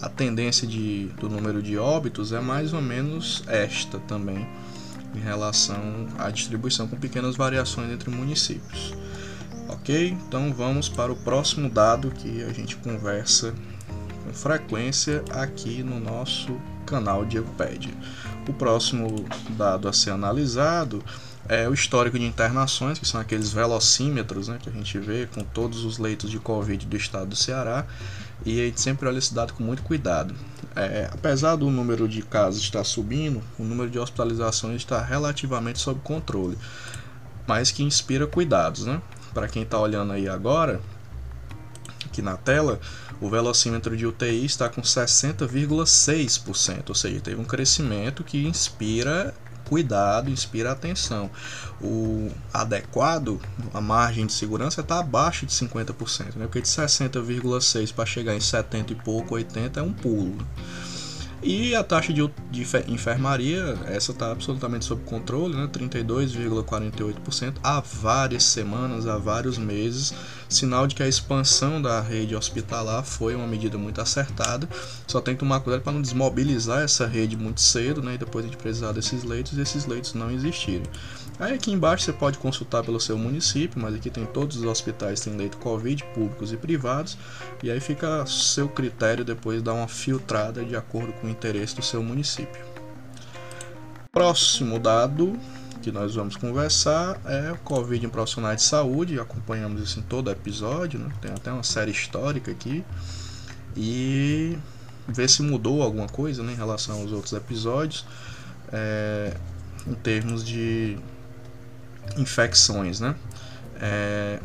a 0.02 0.10
tendência 0.10 0.68
de, 0.68 1.06
do 1.20 1.30
número 1.30 1.62
de 1.62 1.78
óbitos 1.78 2.32
é 2.32 2.40
mais 2.40 2.74
ou 2.74 2.82
menos 2.82 3.44
esta 3.48 4.00
também, 4.00 4.48
em 5.16 5.20
relação 5.20 6.08
à 6.18 6.30
distribuição, 6.30 6.88
com 6.88 6.98
pequenas 6.98 7.36
variações 7.36 7.92
entre 7.92 8.10
municípios. 8.10 8.94
Ok? 9.68 10.18
Então 10.28 10.52
vamos 10.54 10.90
para 10.90 11.12
o 11.12 11.16
próximo 11.16 11.70
dado 11.70 12.12
que 12.12 12.44
a 12.44 12.52
gente 12.52 12.76
conversa 12.78 13.54
com 14.24 14.34
frequência 14.34 15.24
aqui 15.32 15.84
no 15.84 16.00
nosso 16.00 16.60
canal 16.86 17.24
de 17.24 17.38
Ecopédia. 17.38 17.94
O 18.48 18.54
próximo 18.54 19.26
dado 19.52 19.88
a 19.88 19.94
ser 19.94 20.12
analisado 20.12 21.04
é 21.48 21.68
o 21.68 21.74
histórico 21.74 22.18
de 22.18 22.26
internações, 22.26 22.98
que 22.98 23.08
são 23.08 23.20
aqueles 23.20 23.52
velocímetros 23.52 24.48
né, 24.48 24.58
que 24.62 24.70
a 24.70 24.72
gente 24.72 24.98
vê 24.98 25.28
com 25.28 25.44
todos 25.44 25.84
os 25.86 25.98
leitos 25.98 26.30
de 26.30 26.40
Covid 26.40 26.86
do 26.86 26.98
estado 26.98 27.28
do 27.28 27.36
Ceará, 27.36 27.86
e 28.46 28.60
a 28.60 28.66
gente 28.66 28.82
sempre 28.82 29.08
olha 29.08 29.18
esse 29.18 29.34
dado 29.34 29.54
com 29.54 29.64
muito 29.64 29.84
cuidado. 29.84 30.36
É, 30.76 31.10
apesar 31.12 31.56
do 31.56 31.70
número 31.70 32.08
de 32.08 32.22
casos 32.22 32.62
estar 32.62 32.84
subindo, 32.84 33.42
o 33.60 33.64
número 33.64 33.90
de 33.90 34.00
hospitalizações 34.00 34.78
está 34.78 35.02
relativamente 35.02 35.80
sob 35.80 36.00
controle, 36.02 36.58
mas 37.46 37.72
que 37.72 37.84
inspira 37.84 38.26
cuidados. 38.26 38.86
Né? 38.86 39.02
Para 39.34 39.48
quem 39.48 39.64
está 39.64 39.80
olhando 39.80 40.14
aí 40.14 40.30
agora, 40.30 40.82
aqui 42.06 42.22
na 42.22 42.38
tela, 42.38 42.80
o 43.20 43.30
velocímetro 43.30 43.96
de 43.96 44.06
UTI 44.06 44.46
está 44.46 44.70
com 44.70 44.82
60,6%, 44.82 46.90
ou 46.90 46.96
seja, 46.96 47.20
teve 47.20 47.40
um 47.40 47.46
crescimento 47.46 48.24
que 48.24 48.48
inspira 48.48 49.34
cuidado, 49.72 50.30
inspira 50.30 50.74
atenção. 50.74 51.32
O 51.82 52.30
adequado, 52.54 53.40
a 53.74 53.80
margem 53.80 54.26
de 54.26 54.34
segurança 54.34 54.82
está 54.82 55.00
abaixo 55.00 55.46
de 55.46 55.54
50%, 55.54 56.36
né? 56.36 56.46
porque 56.46 56.60
de 56.60 56.68
60,6% 56.68 57.94
para 57.94 58.06
chegar 58.06 58.36
em 58.36 58.42
70 58.42 58.92
e 58.92 58.96
pouco, 58.98 59.36
80 59.36 59.80
é 59.80 59.84
um 59.84 59.94
pulo. 59.94 60.46
E 61.44 61.74
a 61.74 61.84
taxa 61.84 62.14
de, 62.14 62.22
de 62.52 62.62
enfermaria, 62.88 63.76
essa 63.88 64.12
está 64.12 64.32
absolutamente 64.32 64.86
sob 64.86 65.04
controle, 65.06 65.56
né? 65.56 65.68
32,48% 65.74 67.56
há 67.64 67.80
várias 67.80 68.44
semanas, 68.44 69.08
há 69.08 69.18
vários 69.18 69.58
meses, 69.58 70.14
sinal 70.48 70.86
de 70.86 70.94
que 70.94 71.02
a 71.02 71.08
expansão 71.08 71.82
da 71.82 72.00
rede 72.00 72.36
hospitalar 72.36 73.04
foi 73.04 73.34
uma 73.34 73.48
medida 73.48 73.76
muito 73.76 74.00
acertada. 74.00 74.70
Só 75.08 75.20
tem 75.20 75.34
que 75.34 75.40
tomar 75.40 75.62
cuidado 75.62 75.82
para 75.82 75.94
não 75.94 76.02
desmobilizar 76.02 76.84
essa 76.84 77.08
rede 77.08 77.36
muito 77.36 77.60
cedo, 77.60 78.04
né? 78.04 78.14
E 78.14 78.18
depois 78.20 78.46
a 78.46 78.48
gente 78.48 78.58
precisar 78.58 78.92
desses 78.92 79.24
leitos 79.24 79.58
e 79.58 79.62
esses 79.62 79.88
leitos 79.88 80.14
não 80.14 80.30
existirem. 80.30 80.84
Aí 81.42 81.56
aqui 81.56 81.72
embaixo 81.72 82.06
você 82.06 82.14
pode 82.14 82.38
consultar 82.38 82.84
pelo 82.84 83.00
seu 83.00 83.18
município, 83.18 83.82
mas 83.82 83.96
aqui 83.96 84.12
tem 84.12 84.28
todos 84.28 84.58
os 84.58 84.64
hospitais 84.64 85.22
tem 85.22 85.36
leito 85.36 85.58
Covid, 85.58 86.04
públicos 86.14 86.54
e 86.54 86.58
privados, 86.58 87.18
e 87.64 87.72
aí 87.72 87.80
fica 87.80 88.24
seu 88.28 88.70
critério 88.70 89.26
depois 89.26 89.60
dar 89.64 89.74
uma 89.74 89.88
filtrada 89.88 90.64
de 90.64 90.76
acordo 90.76 91.12
com 91.14 91.26
o 91.26 91.30
interesse 91.32 91.76
do 91.76 91.82
seu 91.82 92.04
município. 92.04 92.64
Próximo 94.12 94.78
dado 94.78 95.36
que 95.82 95.92
nós 95.92 96.14
vamos 96.14 96.36
conversar 96.36 97.20
é 97.26 97.52
o 97.52 97.58
Covid 97.58 98.06
em 98.06 98.10
profissionais 98.10 98.58
de 98.58 98.68
saúde, 98.68 99.20
acompanhamos 99.20 99.82
isso 99.82 99.98
em 99.98 100.04
todo 100.04 100.30
episódio, 100.30 101.00
né? 101.00 101.12
tem 101.20 101.32
até 101.32 101.52
uma 101.52 101.64
série 101.64 101.90
histórica 101.90 102.52
aqui, 102.52 102.86
e 103.76 104.60
ver 105.08 105.28
se 105.28 105.42
mudou 105.42 105.82
alguma 105.82 106.08
coisa 106.08 106.44
né, 106.44 106.54
em 106.54 106.56
relação 106.56 107.02
aos 107.02 107.12
outros 107.12 107.34
episódios, 107.34 108.06
é, 108.72 109.36
em 109.88 109.96
termos 109.96 110.46
de 110.46 111.00
infecções, 112.18 113.00
né? 113.00 113.16
É... 113.80 114.40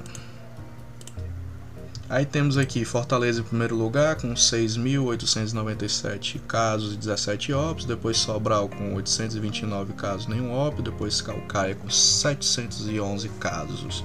Aí 2.08 2.24
temos 2.24 2.56
aqui 2.56 2.84
Fortaleza 2.84 3.40
em 3.40 3.42
primeiro 3.42 3.74
lugar 3.74 4.14
com 4.14 4.32
6.897 4.32 6.38
casos 6.46 6.94
e 6.94 6.96
17 6.96 7.52
óbitos, 7.52 7.84
depois 7.84 8.16
Sobral 8.16 8.68
com 8.68 8.94
829 8.94 9.92
casos, 9.94 10.28
nenhum 10.28 10.52
óbito, 10.52 10.82
depois 10.82 11.20
Calcaia 11.20 11.74
com 11.74 11.90
711 11.90 13.28
casos 13.40 14.04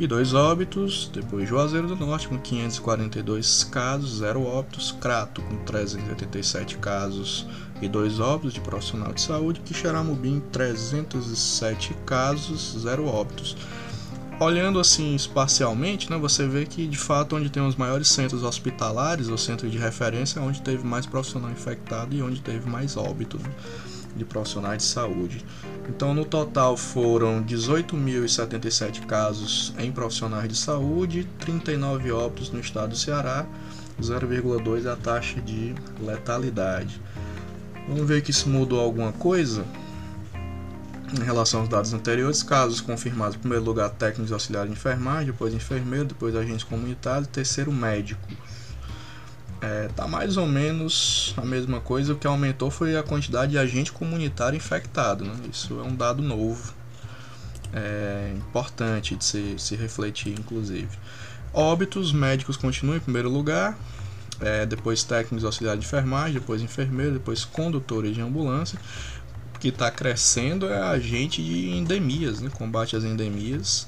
e 0.00 0.06
dois 0.06 0.32
óbitos, 0.32 1.10
depois 1.12 1.46
Juazeiro 1.46 1.86
do 1.86 1.94
Norte 1.94 2.26
com 2.26 2.38
542 2.38 3.64
casos, 3.64 4.16
zero 4.16 4.42
óbitos, 4.42 4.92
Crato 4.92 5.42
com 5.42 5.58
387 5.58 6.78
casos 6.78 7.46
e 7.82 7.86
dois 7.86 8.18
óbitos 8.18 8.54
de 8.54 8.62
profissional 8.62 9.12
de 9.12 9.20
saúde, 9.20 9.60
Quixeramobim 9.60 10.42
307 10.50 11.94
casos, 12.06 12.78
zero 12.80 13.04
óbitos. 13.04 13.54
Olhando 14.40 14.80
assim 14.80 15.14
espacialmente, 15.14 16.10
né, 16.10 16.16
você 16.16 16.48
vê 16.48 16.64
que 16.64 16.86
de 16.86 16.96
fato 16.96 17.36
onde 17.36 17.50
tem 17.50 17.62
os 17.62 17.76
maiores 17.76 18.08
centros 18.08 18.42
hospitalares, 18.42 19.28
ou 19.28 19.36
centros 19.36 19.70
de 19.70 19.76
referência, 19.76 20.40
é 20.40 20.42
onde 20.42 20.62
teve 20.62 20.82
mais 20.82 21.04
profissional 21.04 21.50
infectado 21.50 22.16
e 22.16 22.22
onde 22.22 22.40
teve 22.40 22.66
mais 22.70 22.96
óbito. 22.96 23.36
Né? 23.36 23.50
De 24.16 24.24
profissionais 24.24 24.78
de 24.78 24.88
saúde. 24.88 25.44
Então, 25.88 26.14
no 26.14 26.24
total 26.24 26.76
foram 26.76 27.42
18.077 27.42 29.06
casos 29.06 29.74
em 29.78 29.90
profissionais 29.90 30.48
de 30.48 30.56
saúde, 30.56 31.26
39 31.38 32.12
óbitos 32.12 32.50
no 32.50 32.60
estado 32.60 32.90
do 32.90 32.96
Ceará, 32.96 33.46
0,2 34.00 34.90
a 34.90 34.96
taxa 34.96 35.40
de 35.40 35.74
letalidade. 36.00 37.00
Vamos 37.88 38.06
ver 38.06 38.22
que 38.22 38.30
isso 38.30 38.48
mudou 38.48 38.80
alguma 38.80 39.12
coisa 39.12 39.64
em 41.12 41.24
relação 41.24 41.60
aos 41.60 41.68
dados 41.68 41.92
anteriores. 41.92 42.42
Casos 42.42 42.80
confirmados, 42.80 43.36
em 43.36 43.40
primeiro 43.40 43.64
lugar, 43.64 43.90
técnicos 43.90 44.32
auxiliares 44.32 44.70
de 44.70 44.76
enfermagem, 44.76 45.26
depois 45.26 45.52
enfermeiro, 45.52 46.06
depois 46.06 46.36
agentes 46.36 46.62
comunitários, 46.62 47.26
terceiro 47.28 47.72
médico 47.72 48.28
é, 49.60 49.88
tá 49.88 50.08
mais 50.08 50.36
ou 50.36 50.46
menos 50.46 51.34
a 51.36 51.44
mesma 51.44 51.80
coisa. 51.80 52.12
O 52.12 52.16
que 52.16 52.26
aumentou 52.26 52.70
foi 52.70 52.96
a 52.96 53.02
quantidade 53.02 53.52
de 53.52 53.58
agente 53.58 53.92
comunitário 53.92 54.56
infectado. 54.56 55.24
Né? 55.24 55.34
Isso 55.52 55.78
é 55.78 55.82
um 55.82 55.94
dado 55.94 56.22
novo, 56.22 56.74
é, 57.72 58.32
importante 58.36 59.16
de 59.16 59.24
se, 59.24 59.54
se 59.58 59.76
refletir, 59.76 60.38
inclusive. 60.38 60.88
Óbitos, 61.52 62.12
médicos 62.12 62.56
continuam 62.56 62.96
em 62.96 63.00
primeiro 63.00 63.28
lugar, 63.28 63.76
é, 64.40 64.64
depois 64.64 65.02
técnicos 65.02 65.44
auxiliares 65.44 65.80
de 65.80 65.86
enfermagem, 65.86 66.34
depois 66.34 66.62
enfermeiro, 66.62 67.12
depois 67.12 67.44
condutores 67.44 68.14
de 68.14 68.20
ambulância. 68.20 68.78
O 69.54 69.58
que 69.58 69.68
está 69.68 69.90
crescendo 69.90 70.68
é 70.68 70.80
agente 70.80 71.42
de 71.42 71.70
endemias, 71.70 72.40
né? 72.40 72.50
combate 72.50 72.96
às 72.96 73.04
endemias. 73.04 73.86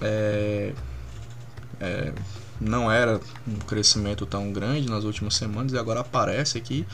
É, 0.00 0.72
é, 1.80 2.12
não 2.60 2.90
era 2.90 3.20
um 3.46 3.58
crescimento 3.58 4.24
tão 4.26 4.52
grande 4.52 4.88
nas 4.88 5.04
últimas 5.04 5.34
semanas 5.34 5.72
e 5.72 5.78
agora 5.78 6.00
aparece 6.00 6.58
aqui. 6.58 6.86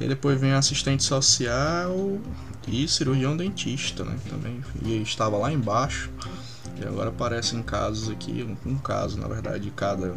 E 0.00 0.06
depois 0.06 0.40
vem 0.40 0.52
assistente 0.52 1.02
social 1.02 2.18
e 2.66 2.86
cirurgião 2.88 3.36
dentista, 3.36 4.04
né? 4.04 4.16
Também 4.28 4.62
e 4.82 5.02
estava 5.02 5.36
lá 5.36 5.52
embaixo. 5.52 6.10
E 6.80 6.86
agora 6.86 7.10
aparecem 7.10 7.62
casos 7.62 8.08
aqui, 8.08 8.56
um 8.64 8.78
caso 8.78 9.18
na 9.18 9.28
verdade 9.28 9.64
de 9.64 9.70
cada, 9.70 10.14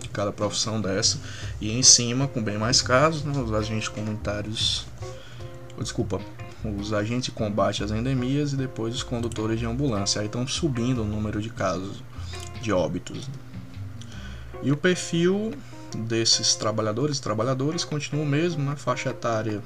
de 0.00 0.08
cada 0.08 0.32
profissão 0.32 0.80
dessa. 0.80 1.18
E 1.60 1.70
em 1.70 1.82
cima, 1.82 2.26
com 2.26 2.42
bem 2.42 2.58
mais 2.58 2.82
casos, 2.82 3.22
né? 3.22 3.32
os 3.40 3.52
agentes 3.52 3.88
comunitários. 3.88 4.86
Desculpa, 5.78 6.20
os 6.64 6.92
agentes 6.92 7.26
de 7.26 7.30
combate 7.32 7.84
às 7.84 7.90
endemias 7.90 8.52
e 8.52 8.56
depois 8.56 8.94
os 8.94 9.02
condutores 9.02 9.58
de 9.58 9.66
ambulância. 9.66 10.20
Aí 10.20 10.26
estão 10.26 10.46
subindo 10.46 11.02
o 11.02 11.06
número 11.06 11.40
de 11.40 11.50
casos 11.50 12.02
de 12.60 12.72
óbitos. 12.72 13.28
E 14.62 14.72
o 14.72 14.76
perfil 14.76 15.52
desses 15.96 16.54
trabalhadores 16.54 17.18
e 17.18 17.22
trabalhadoras 17.22 17.84
continua 17.84 18.24
o 18.24 18.26
mesmo, 18.26 18.62
né? 18.64 18.76
faixa 18.76 19.10
etária 19.10 19.62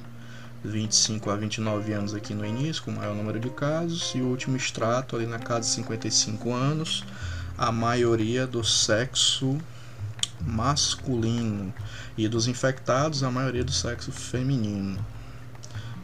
25 0.63 1.29
a 1.29 1.35
29 1.35 1.93
anos 1.93 2.13
aqui 2.13 2.33
no 2.33 2.45
início, 2.45 2.83
com 2.83 2.91
o 2.91 2.95
maior 2.95 3.15
número 3.15 3.39
de 3.39 3.49
casos, 3.49 4.13
e 4.13 4.21
o 4.21 4.27
último 4.27 4.57
extrato 4.57 5.15
ali 5.15 5.25
na 5.25 5.39
casa 5.39 5.61
de 5.61 5.75
55 5.75 6.53
anos, 6.53 7.05
a 7.57 7.71
maioria 7.71 8.45
do 8.45 8.63
sexo 8.63 9.57
masculino 10.41 11.73
e 12.17 12.27
dos 12.27 12.47
infectados, 12.47 13.23
a 13.23 13.31
maioria 13.31 13.63
do 13.63 13.71
sexo 13.71 14.11
feminino. 14.11 14.99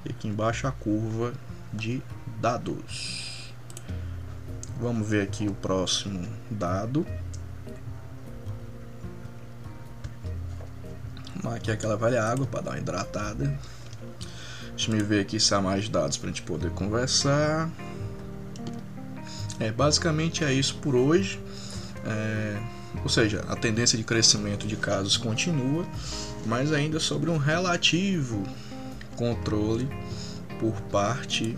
E 0.06 0.12
aqui 0.12 0.28
embaixo 0.28 0.68
a 0.68 0.72
curva 0.72 1.34
de 1.74 2.02
dados. 2.40 3.54
Vamos 4.80 5.08
ver 5.08 5.24
aqui 5.24 5.48
o 5.48 5.54
próximo 5.54 6.28
dado. 6.50 7.06
Aqui 11.54 11.72
aquela 11.72 11.98
velha 11.98 12.24
água 12.24 12.46
para 12.46 12.62
dar 12.62 12.72
uma 12.72 12.78
hidratada. 12.78 13.60
Deixa 14.70 14.92
eu 14.92 15.06
ver 15.06 15.22
aqui 15.22 15.40
se 15.40 15.54
há 15.54 15.62
mais 15.62 15.88
dados 15.88 16.18
para 16.18 16.30
a 16.30 16.32
gente 16.32 16.42
poder 16.42 16.72
conversar. 16.72 17.70
É, 19.60 19.72
basicamente 19.72 20.44
é 20.44 20.52
isso 20.52 20.76
por 20.76 20.96
hoje. 20.96 21.40
É, 22.06 22.58
ou 23.02 23.10
seja, 23.10 23.44
a 23.48 23.56
tendência 23.56 23.98
de 23.98 24.04
crescimento 24.04 24.68
de 24.68 24.76
casos 24.76 25.18
continua, 25.18 25.86
mas 26.46 26.72
ainda 26.74 27.00
sobre 27.00 27.30
um 27.30 27.38
relativo 27.38 28.44
controle 29.16 29.88
por 30.60 30.74
parte 30.92 31.58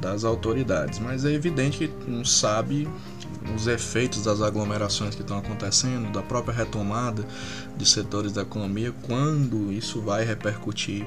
das 0.00 0.24
autoridades. 0.24 0.98
Mas 0.98 1.24
é 1.24 1.32
evidente 1.32 1.88
que 1.88 2.10
não 2.10 2.24
sabe 2.24 2.88
os 3.54 3.66
efeitos 3.66 4.24
das 4.24 4.40
aglomerações 4.40 5.14
que 5.14 5.22
estão 5.22 5.38
acontecendo, 5.38 6.12
da 6.12 6.22
própria 6.22 6.54
retomada 6.54 7.26
de 7.76 7.86
setores 7.86 8.32
da 8.32 8.42
economia, 8.42 8.92
quando 9.02 9.72
isso 9.72 10.00
vai 10.00 10.24
repercutir 10.24 11.04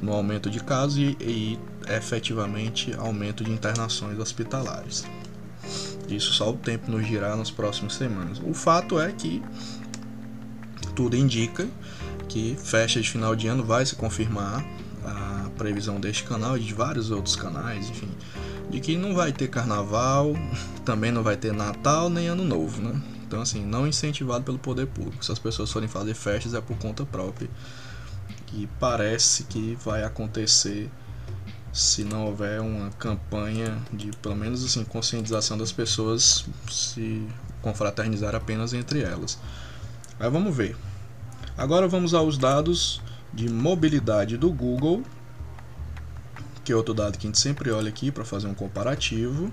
no 0.00 0.12
aumento 0.12 0.50
de 0.50 0.60
casos 0.60 0.98
e, 0.98 1.16
e 1.20 1.58
efetivamente 1.88 2.92
aumento 2.94 3.44
de 3.44 3.50
internações 3.50 4.18
hospitalares. 4.18 5.04
Isso 6.08 6.32
só 6.32 6.50
o 6.50 6.56
tempo 6.56 6.90
nos 6.90 7.06
dirá 7.06 7.36
nas 7.36 7.50
próximas 7.50 7.94
semanas. 7.94 8.40
O 8.44 8.52
fato 8.52 9.00
é 9.00 9.12
que 9.12 9.42
tudo 10.94 11.16
indica 11.16 11.66
que 12.28 12.56
festa 12.62 13.00
de 13.00 13.08
final 13.08 13.34
de 13.34 13.46
ano 13.46 13.64
vai 13.64 13.84
se 13.86 13.94
confirmar 13.94 14.64
a 15.04 15.50
previsão 15.56 16.00
deste 16.00 16.24
canal 16.24 16.56
e 16.56 16.60
de 16.60 16.74
vários 16.74 17.10
outros 17.10 17.36
canais, 17.36 17.88
enfim, 17.88 18.08
de 18.72 18.80
que 18.80 18.96
não 18.96 19.14
vai 19.14 19.32
ter 19.32 19.48
carnaval, 19.48 20.32
também 20.84 21.12
não 21.12 21.22
vai 21.22 21.36
ter 21.36 21.52
Natal 21.52 22.08
nem 22.08 22.26
Ano 22.26 22.44
Novo, 22.44 22.82
né? 22.82 23.00
Então, 23.24 23.40
assim, 23.40 23.64
não 23.64 23.86
incentivado 23.86 24.44
pelo 24.44 24.58
poder 24.58 24.86
público. 24.86 25.24
Se 25.24 25.30
as 25.30 25.38
pessoas 25.38 25.70
forem 25.70 25.88
fazer 25.88 26.14
festas 26.14 26.54
é 26.54 26.60
por 26.60 26.76
conta 26.78 27.04
própria. 27.04 27.48
E 28.52 28.68
parece 28.80 29.44
que 29.44 29.78
vai 29.82 30.02
acontecer 30.02 30.90
se 31.72 32.04
não 32.04 32.26
houver 32.26 32.60
uma 32.60 32.90
campanha 32.90 33.78
de 33.90 34.10
pelo 34.18 34.36
menos 34.36 34.62
assim 34.62 34.84
conscientização 34.84 35.56
das 35.56 35.72
pessoas 35.72 36.44
se 36.70 37.26
confraternizar 37.62 38.34
apenas 38.34 38.74
entre 38.74 39.02
elas. 39.02 39.38
Aí 40.20 40.28
vamos 40.28 40.54
ver. 40.54 40.76
Agora 41.56 41.88
vamos 41.88 42.12
aos 42.12 42.36
dados 42.36 43.00
de 43.32 43.48
mobilidade 43.48 44.36
do 44.36 44.52
Google, 44.52 45.02
que 46.64 46.72
é 46.72 46.76
outro 46.76 46.94
dado 46.94 47.18
que 47.18 47.26
a 47.26 47.28
gente 47.28 47.38
sempre 47.38 47.70
olha 47.70 47.88
aqui 47.88 48.10
para 48.10 48.24
fazer 48.24 48.46
um 48.46 48.54
comparativo. 48.54 49.52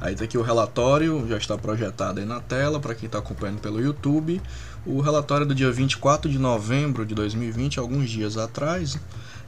Aí 0.00 0.14
tá 0.14 0.24
aqui 0.24 0.38
o 0.38 0.42
relatório, 0.42 1.26
já 1.28 1.36
está 1.36 1.58
projetado 1.58 2.20
aí 2.20 2.26
na 2.26 2.40
tela 2.40 2.78
para 2.78 2.94
quem 2.94 3.06
está 3.06 3.18
acompanhando 3.18 3.60
pelo 3.60 3.80
YouTube. 3.80 4.40
O 4.86 5.00
relatório 5.00 5.44
do 5.44 5.54
dia 5.54 5.70
24 5.72 6.30
de 6.30 6.38
novembro 6.38 7.04
de 7.04 7.14
2020, 7.14 7.78
alguns 7.80 8.08
dias 8.08 8.36
atrás 8.36 8.98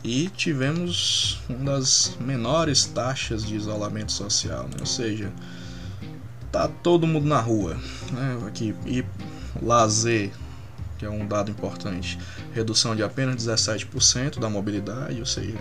e 0.03 0.29
tivemos 0.29 1.41
uma 1.49 1.73
das 1.73 2.17
menores 2.19 2.87
taxas 2.87 3.45
de 3.45 3.55
isolamento 3.55 4.13
social, 4.13 4.65
né? 4.65 4.77
ou 4.81 4.87
seja, 4.87 5.31
tá 6.51 6.69
todo 6.69 7.07
mundo 7.07 7.27
na 7.27 7.41
rua, 7.41 7.77
né? 8.11 8.39
Aqui 8.49 8.75
e 8.87 9.05
lazer, 9.63 10.31
que 10.99 11.05
é 11.05 11.11
um 11.11 11.27
dado 11.27 11.51
importante, 11.51 12.19
redução 12.53 12.97
de 12.97 13.03
apenas 13.03 13.37
17% 13.37 14.39
da 14.39 14.49
mobilidade, 14.49 15.21
ou 15.21 15.27
seja, 15.27 15.59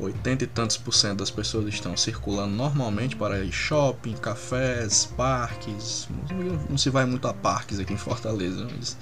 80 0.00 0.44
e 0.44 0.46
tantos 0.46 0.76
por 0.76 0.92
cento 0.92 1.18
das 1.18 1.30
pessoas 1.30 1.66
estão 1.68 1.96
circulando 1.96 2.54
normalmente 2.54 3.16
para 3.16 3.40
ir 3.44 3.52
shopping, 3.52 4.14
cafés, 4.14 5.06
parques. 5.16 6.08
Não 6.68 6.78
se 6.78 6.88
vai 6.90 7.04
muito 7.04 7.28
a 7.28 7.34
parques 7.34 7.78
aqui 7.78 7.92
em 7.92 7.98
Fortaleza, 7.98 8.66
mas 8.76 8.96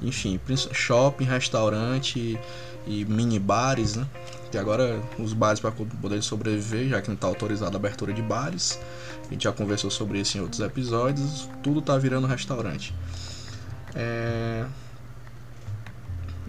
enfim, 0.00 0.40
shopping, 0.72 1.24
restaurante 1.24 2.38
e 2.86 3.04
mini 3.04 3.38
bares, 3.38 3.96
né? 3.96 4.06
Que 4.50 4.56
agora 4.56 4.98
os 5.18 5.34
bares 5.34 5.60
para 5.60 5.70
poder 5.70 6.22
sobreviver, 6.22 6.88
já 6.88 7.02
que 7.02 7.08
não 7.08 7.14
está 7.14 7.26
autorizada 7.26 7.76
a 7.76 7.78
abertura 7.78 8.12
de 8.12 8.22
bares. 8.22 8.78
A 9.26 9.32
gente 9.32 9.44
já 9.44 9.52
conversou 9.52 9.90
sobre 9.90 10.20
isso 10.20 10.38
em 10.38 10.40
outros 10.40 10.60
episódios. 10.60 11.48
Tudo 11.62 11.80
está 11.80 11.98
virando 11.98 12.26
restaurante. 12.26 12.94
É... 13.94 14.64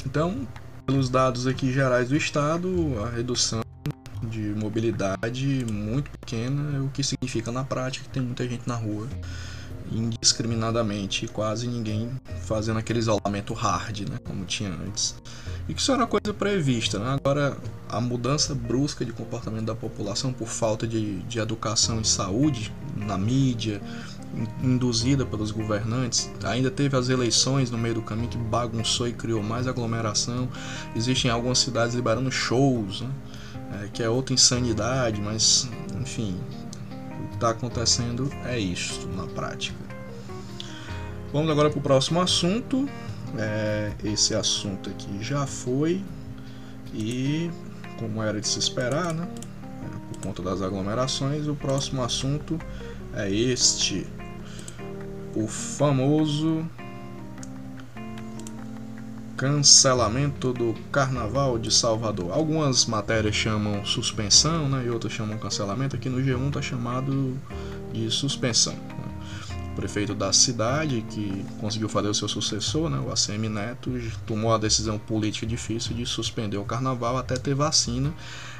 Então, 0.06 0.48
pelos 0.86 1.10
dados 1.10 1.46
aqui 1.46 1.74
gerais 1.74 2.08
do 2.08 2.16
estado, 2.16 2.70
a 3.04 3.10
redução 3.10 3.62
de 4.24 4.54
mobilidade 4.56 5.66
muito 5.72 6.10
pequena, 6.12 6.84
o 6.84 6.90
que 6.90 7.04
significa 7.04 7.52
na 7.52 7.64
prática 7.64 8.06
que 8.06 8.12
tem 8.12 8.22
muita 8.22 8.48
gente 8.48 8.68
na 8.68 8.76
rua 8.76 9.08
indiscriminadamente, 9.92 11.28
quase 11.28 11.68
ninguém 11.68 12.12
fazendo 12.44 12.78
aquele 12.78 13.00
isolamento 13.00 13.54
hard, 13.54 14.02
né, 14.02 14.18
como 14.24 14.46
tinha 14.46 14.70
antes. 14.70 15.16
E 15.68 15.74
que 15.74 15.82
isso 15.82 15.92
era 15.92 16.02
uma 16.02 16.08
coisa 16.08 16.34
prevista, 16.34 17.00
né? 17.00 17.18
Agora, 17.20 17.58
a 17.88 18.02
mudança 18.02 18.56
brusca 18.56 19.06
de 19.06 19.12
comportamento 19.12 19.66
da 19.66 19.76
população 19.76 20.34
por 20.34 20.48
falta 20.48 20.88
de, 20.88 21.20
de 21.24 21.40
educação 21.40 22.02
e 22.02 22.06
saúde 22.06 22.74
na 22.96 23.18
mídia, 23.18 23.82
induzida 24.64 25.26
pelos 25.26 25.52
governantes, 25.52 26.30
ainda 26.44 26.70
teve 26.70 26.96
as 26.96 27.10
eleições 27.10 27.72
no 27.72 27.78
meio 27.78 27.96
do 27.96 28.02
caminho 28.02 28.30
que 28.30 28.38
bagunçou 28.38 29.08
e 29.08 29.14
criou 29.14 29.42
mais 29.42 29.68
aglomeração. 29.68 30.48
Existem 30.96 31.30
algumas 31.32 31.60
cidades 31.60 31.96
liberando 31.96 32.32
shows, 32.32 33.02
né? 33.02 33.10
É, 33.72 33.88
que 33.94 34.02
é 34.02 34.10
outra 34.10 34.34
insanidade, 34.34 35.22
mas 35.22 35.70
enfim, 36.00 36.40
o 36.92 37.28
que 37.30 37.36
está 37.36 37.52
acontecendo 37.52 38.32
é 38.46 38.58
isso 38.58 39.08
na 39.10 39.28
prática. 39.28 39.78
Vamos 41.32 41.52
agora 41.52 41.70
para 41.70 41.78
o 41.80 41.82
próximo 41.82 42.20
assunto, 42.20 42.90
é, 43.38 43.92
esse 44.04 44.34
assunto 44.34 44.90
aqui 44.90 45.24
já 45.24 45.46
foi 45.46 46.04
e, 46.94 47.52
como 48.00 48.24
era 48.24 48.42
de 48.42 48.48
se 48.48 48.58
esperar, 48.58 49.14
né? 49.14 49.28
É, 49.84 50.14
por 50.14 50.22
conta 50.24 50.42
das 50.42 50.62
aglomerações, 50.62 51.48
o 51.48 51.54
próximo 51.54 52.04
assunto 52.04 52.60
é 53.14 53.32
este: 53.32 54.08
o 55.36 55.48
famoso 55.48 56.66
cancelamento 59.40 60.52
do 60.52 60.76
Carnaval 60.92 61.58
de 61.58 61.74
Salvador. 61.74 62.30
Algumas 62.34 62.86
matérias 62.86 63.34
chamam 63.34 63.86
suspensão, 63.86 64.68
né, 64.68 64.84
e 64.86 64.90
outras 64.90 65.14
chamam 65.14 65.38
cancelamento. 65.38 65.96
Aqui 65.96 66.10
no 66.10 66.18
G1 66.18 66.48
está 66.50 66.62
chamado 66.62 67.38
de 67.94 68.12
suspensão 68.12 68.76
prefeito 69.78 70.14
da 70.14 70.34
cidade, 70.34 71.06
que 71.10 71.46
conseguiu 71.62 71.88
fazer 71.88 72.10
o 72.10 72.14
seu 72.14 72.28
sucessor, 72.28 72.90
né, 72.90 73.00
o 73.00 73.10
ACM 73.10 73.48
Neto, 73.48 73.90
tomou 74.28 74.54
a 74.54 74.58
decisão 74.58 75.00
política 75.00 75.48
difícil 75.48 75.96
de 75.96 76.06
suspender 76.06 76.58
o 76.58 76.66
carnaval 76.66 77.16
até 77.18 77.38
ter 77.38 77.56
vacina. 77.56 78.14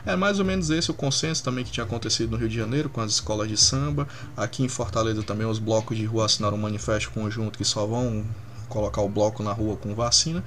É 0.06 0.16
mais 0.16 0.40
ou 0.40 0.46
menos 0.46 0.70
esse 0.70 0.90
o 0.90 0.94
consenso 0.94 1.44
também 1.44 1.66
que 1.66 1.72
tinha 1.72 1.84
acontecido 1.84 2.32
no 2.32 2.38
Rio 2.38 2.48
de 2.48 2.56
Janeiro 2.56 2.88
com 2.88 3.02
as 3.02 3.12
escolas 3.12 3.50
de 3.50 3.58
samba. 3.58 4.08
Aqui 4.38 4.64
em 4.64 4.70
Fortaleza 4.70 5.22
também 5.24 5.46
os 5.46 5.60
blocos 5.60 5.98
de 5.98 6.06
rua 6.06 6.24
assinaram 6.24 6.56
um 6.56 6.62
manifesto 6.62 7.12
conjunto 7.12 7.58
que 7.58 7.66
só 7.66 7.86
vão 7.86 8.24
colocar 8.70 9.02
o 9.02 9.10
bloco 9.10 9.44
na 9.44 9.52
rua 9.52 9.76
com 9.76 9.94
vacina, 9.94 10.44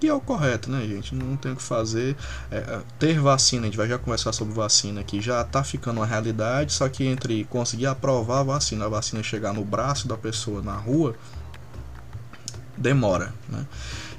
que 0.00 0.08
é 0.08 0.14
o 0.14 0.20
correto, 0.20 0.70
né, 0.70 0.86
gente? 0.86 1.14
Não 1.14 1.36
tem 1.36 1.52
o 1.52 1.56
que 1.56 1.62
fazer. 1.62 2.16
É, 2.50 2.56
é, 2.56 2.80
ter 2.98 3.18
vacina, 3.18 3.62
a 3.62 3.64
gente 3.66 3.76
vai 3.76 3.88
já 3.88 3.98
conversar 3.98 4.32
sobre 4.32 4.54
vacina 4.54 5.00
aqui, 5.00 5.20
já 5.20 5.42
tá 5.44 5.62
ficando 5.62 5.98
uma 6.00 6.06
realidade, 6.06 6.72
só 6.72 6.88
que 6.88 7.04
entre 7.04 7.44
conseguir 7.44 7.86
aprovar 7.86 8.40
a 8.40 8.42
vacina, 8.42 8.86
a 8.86 8.88
vacina 8.88 9.22
chegar 9.22 9.52
no 9.52 9.64
braço 9.64 10.08
da 10.08 10.16
pessoa 10.16 10.62
na 10.62 10.74
rua, 10.74 11.14
demora, 12.76 13.32
né? 13.48 13.66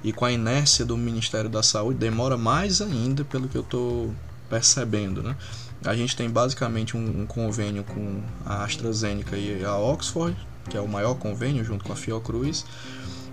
E 0.04 0.14
com 0.14 0.26
a 0.26 0.32
inércia 0.32 0.86
do 0.86 0.96
Ministério 0.96 1.50
da 1.50 1.64
Saúde, 1.64 1.98
demora 1.98 2.38
mais 2.38 2.82
ainda, 2.82 3.24
pelo 3.24 3.48
que 3.48 3.58
eu 3.58 3.62
estou 3.62 4.14
percebendo, 4.50 5.24
né? 5.24 5.36
A 5.84 5.96
gente 5.96 6.16
tem 6.16 6.30
basicamente 6.30 6.96
um, 6.96 7.22
um 7.22 7.26
convênio 7.26 7.84
com 7.84 8.22
a 8.46 8.64
AstraZeneca 8.64 9.36
e 9.38 9.64
a 9.64 9.76
Oxford, 9.78 10.36
que 10.70 10.78
é 10.78 10.82
o 10.82 10.88
maior 10.88 11.16
convênio 11.16 11.64
junto 11.64 11.86
com 11.86 11.94
a 11.94 11.96
Fiocruz. 11.96 12.66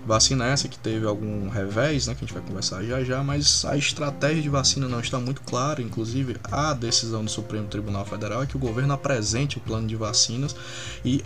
Vacina 0.05 0.45
essa 0.45 0.67
que 0.67 0.77
teve 0.77 1.05
algum 1.05 1.47
revés, 1.49 2.07
né, 2.07 2.13
que 2.13 2.23
a 2.23 2.27
gente 2.27 2.33
vai 2.33 2.43
conversar 2.43 2.83
já 2.83 3.03
já, 3.03 3.23
mas 3.23 3.63
a 3.65 3.77
estratégia 3.77 4.41
de 4.41 4.49
vacina 4.49 4.87
não 4.87 4.99
está 4.99 5.19
muito 5.19 5.41
clara. 5.41 5.81
Inclusive, 5.81 6.37
a 6.51 6.73
decisão 6.73 7.23
do 7.23 7.31
Supremo 7.31 7.67
Tribunal 7.67 8.05
Federal 8.05 8.43
é 8.43 8.45
que 8.45 8.57
o 8.57 8.59
governo 8.59 8.93
apresente 8.93 9.57
o 9.57 9.61
plano 9.61 9.87
de 9.87 9.95
vacinas 9.95 10.55
e 11.05 11.23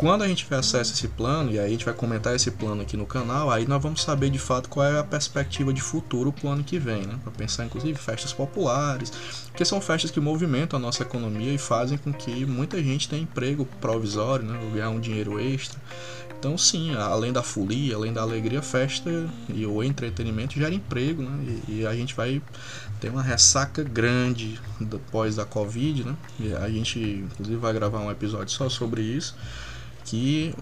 Quando 0.00 0.22
a 0.22 0.28
gente 0.28 0.44
tiver 0.44 0.56
acesso 0.56 0.92
a 0.92 0.94
esse 0.94 1.08
plano, 1.08 1.52
e 1.52 1.58
aí 1.58 1.66
a 1.66 1.68
gente 1.68 1.84
vai 1.84 1.92
comentar 1.92 2.34
esse 2.34 2.50
plano 2.50 2.80
aqui 2.80 2.96
no 2.96 3.04
canal, 3.04 3.50
aí 3.50 3.68
nós 3.68 3.82
vamos 3.82 4.00
saber 4.00 4.30
de 4.30 4.38
fato 4.38 4.66
qual 4.66 4.86
é 4.86 4.98
a 4.98 5.04
perspectiva 5.04 5.74
de 5.74 5.82
futuro 5.82 6.32
pro 6.32 6.48
ano 6.48 6.64
que 6.64 6.78
vem, 6.78 7.02
né? 7.02 7.18
Para 7.22 7.30
pensar 7.32 7.66
inclusive 7.66 7.98
festas 7.98 8.32
populares, 8.32 9.12
que 9.54 9.62
são 9.62 9.78
festas 9.78 10.10
que 10.10 10.18
movimentam 10.18 10.78
a 10.78 10.80
nossa 10.80 11.02
economia 11.02 11.52
e 11.52 11.58
fazem 11.58 11.98
com 11.98 12.14
que 12.14 12.46
muita 12.46 12.82
gente 12.82 13.10
tenha 13.10 13.20
emprego 13.20 13.68
provisório, 13.78 14.46
né? 14.46 14.58
Ou 14.64 14.70
ganhar 14.70 14.88
um 14.88 14.98
dinheiro 14.98 15.38
extra. 15.38 15.78
Então, 16.30 16.56
sim, 16.56 16.94
além 16.94 17.30
da 17.30 17.42
folia, 17.42 17.94
além 17.94 18.10
da 18.10 18.22
alegria, 18.22 18.62
festa 18.62 19.10
e 19.50 19.66
o 19.66 19.82
entretenimento 19.84 20.54
gera 20.54 20.74
emprego, 20.74 21.20
né? 21.20 21.60
E, 21.68 21.80
e 21.80 21.86
a 21.86 21.94
gente 21.94 22.14
vai 22.14 22.40
ter 22.98 23.10
uma 23.10 23.22
ressaca 23.22 23.82
grande 23.82 24.58
depois 24.80 25.36
da 25.36 25.44
Covid, 25.44 26.04
né? 26.04 26.16
E 26.38 26.54
a 26.54 26.70
gente, 26.70 26.98
inclusive, 26.98 27.58
vai 27.58 27.74
gravar 27.74 27.98
um 27.98 28.10
episódio 28.10 28.48
só 28.48 28.66
sobre 28.70 29.02
isso 29.02 29.36
que 30.10 30.52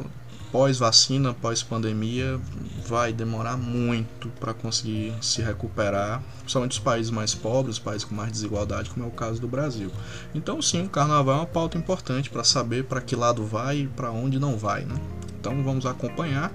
pós-vacina, 0.53 1.33
pós-pandemia, 1.33 2.39
vai 2.87 3.15
demorar 3.15 3.57
muito 3.57 4.29
para 4.41 4.53
conseguir 4.53 5.15
se 5.23 5.41
recuperar, 5.41 6.23
principalmente 6.41 6.73
os 6.73 6.79
países 6.79 7.11
mais 7.11 7.35
pobres, 7.35 7.77
os 7.77 7.79
países 7.79 8.05
com 8.05 8.15
mais 8.15 8.31
desigualdade, 8.31 8.91
como 8.91 9.07
é 9.07 9.09
o 9.09 9.11
caso 9.11 9.41
do 9.41 9.49
Brasil. 9.49 9.91
Então, 10.35 10.61
sim, 10.61 10.85
o 10.85 10.89
carnaval 10.89 11.37
é 11.37 11.39
uma 11.41 11.47
pauta 11.47 11.79
importante 11.79 12.29
para 12.29 12.45
saber 12.45 12.85
para 12.85 13.01
que 13.01 13.17
lado 13.17 13.45
vai 13.45 13.81
e 13.81 13.87
para 13.87 14.11
onde 14.11 14.39
não 14.39 14.59
vai. 14.59 14.85
Né? 14.85 14.95
Então, 15.41 15.63
vamos 15.63 15.87
acompanhar, 15.87 16.53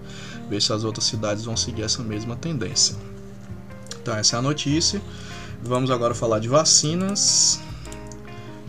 ver 0.48 0.62
se 0.62 0.72
as 0.72 0.84
outras 0.84 1.06
cidades 1.06 1.46
vão 1.46 1.58
seguir 1.58 1.82
essa 1.82 2.04
mesma 2.04 2.36
tendência. 2.36 2.96
Então, 4.02 4.16
essa 4.16 4.36
é 4.36 4.40
a 4.40 4.42
notícia. 4.42 5.02
Vamos 5.64 5.90
agora 5.90 6.14
falar 6.14 6.40
de 6.40 6.48
vacinas. 6.48 7.60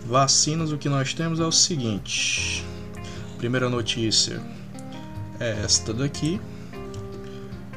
Vacinas, 0.06 0.72
o 0.72 0.78
que 0.78 0.88
nós 0.88 1.12
temos 1.12 1.40
é 1.40 1.44
o 1.44 1.52
seguinte 1.52 2.63
primeira 3.44 3.68
notícia 3.68 4.40
é 5.38 5.50
esta 5.62 5.92
daqui. 5.92 6.40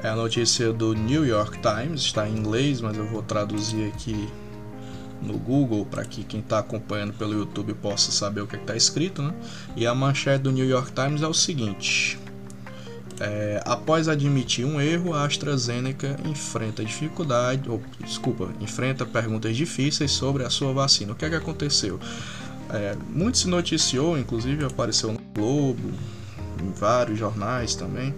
É 0.02 0.08
a 0.08 0.16
notícia 0.16 0.72
do 0.72 0.94
New 0.94 1.26
York 1.26 1.60
Times, 1.60 2.04
está 2.04 2.26
em 2.26 2.38
inglês, 2.38 2.80
mas 2.80 2.96
eu 2.96 3.06
vou 3.06 3.22
traduzir 3.22 3.86
aqui 3.90 4.30
no 5.22 5.38
Google 5.38 5.86
para 5.86 6.06
que 6.06 6.24
quem 6.24 6.40
está 6.40 6.60
acompanhando 6.60 7.12
pelo 7.12 7.34
YouTube 7.34 7.74
possa 7.74 8.14
saber 8.14 8.40
o 8.40 8.48
que 8.48 8.56
é 8.56 8.60
está 8.60 8.78
escrito. 8.78 9.22
Né? 9.22 9.34
E 9.76 9.86
a 9.86 9.94
manchete 9.94 10.44
do 10.44 10.54
New 10.54 10.66
York 10.66 10.94
Times 10.94 11.22
é 11.22 11.28
o 11.28 11.34
seguinte: 11.34 12.18
é, 13.20 13.62
após 13.66 14.08
admitir 14.08 14.64
um 14.64 14.80
erro, 14.80 15.14
a 15.14 15.26
AstraZeneca 15.26 16.16
enfrenta 16.24 16.86
dificuldade, 16.86 17.70
ou 17.70 17.82
desculpa, 18.06 18.54
enfrenta 18.62 19.06
perguntas 19.06 19.58
difíceis 19.58 20.12
sobre 20.12 20.46
a 20.46 20.50
sua 20.50 20.72
vacina. 20.72 21.12
O 21.12 21.16
que 21.16 21.26
é 21.26 21.30
que 21.30 21.36
aconteceu? 21.36 22.00
É, 22.70 22.96
muito 23.10 23.38
se 23.38 23.50
noticiou, 23.50 24.18
inclusive 24.18 24.64
apareceu 24.64 25.18
Globo, 25.38 25.94
em 26.60 26.72
vários 26.72 27.20
jornais 27.20 27.76
também, 27.76 28.16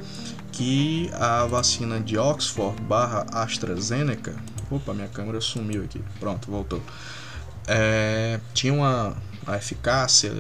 que 0.54 1.10
a 1.14 1.46
vacina 1.46 2.00
de 2.00 2.18
Oxford 2.18 2.82
barra 2.84 3.26
AstraZeneca. 3.34 4.34
Opa, 4.72 4.94
minha 4.94 5.10
câmera 5.10 5.42
sumiu 5.42 5.84
aqui. 5.84 6.02
Pronto, 6.18 6.50
voltou. 6.50 6.82
É, 7.68 8.40
tinha 8.54 8.74
uma, 8.74 9.18
uma 9.46 9.58
eficácia 9.58 10.32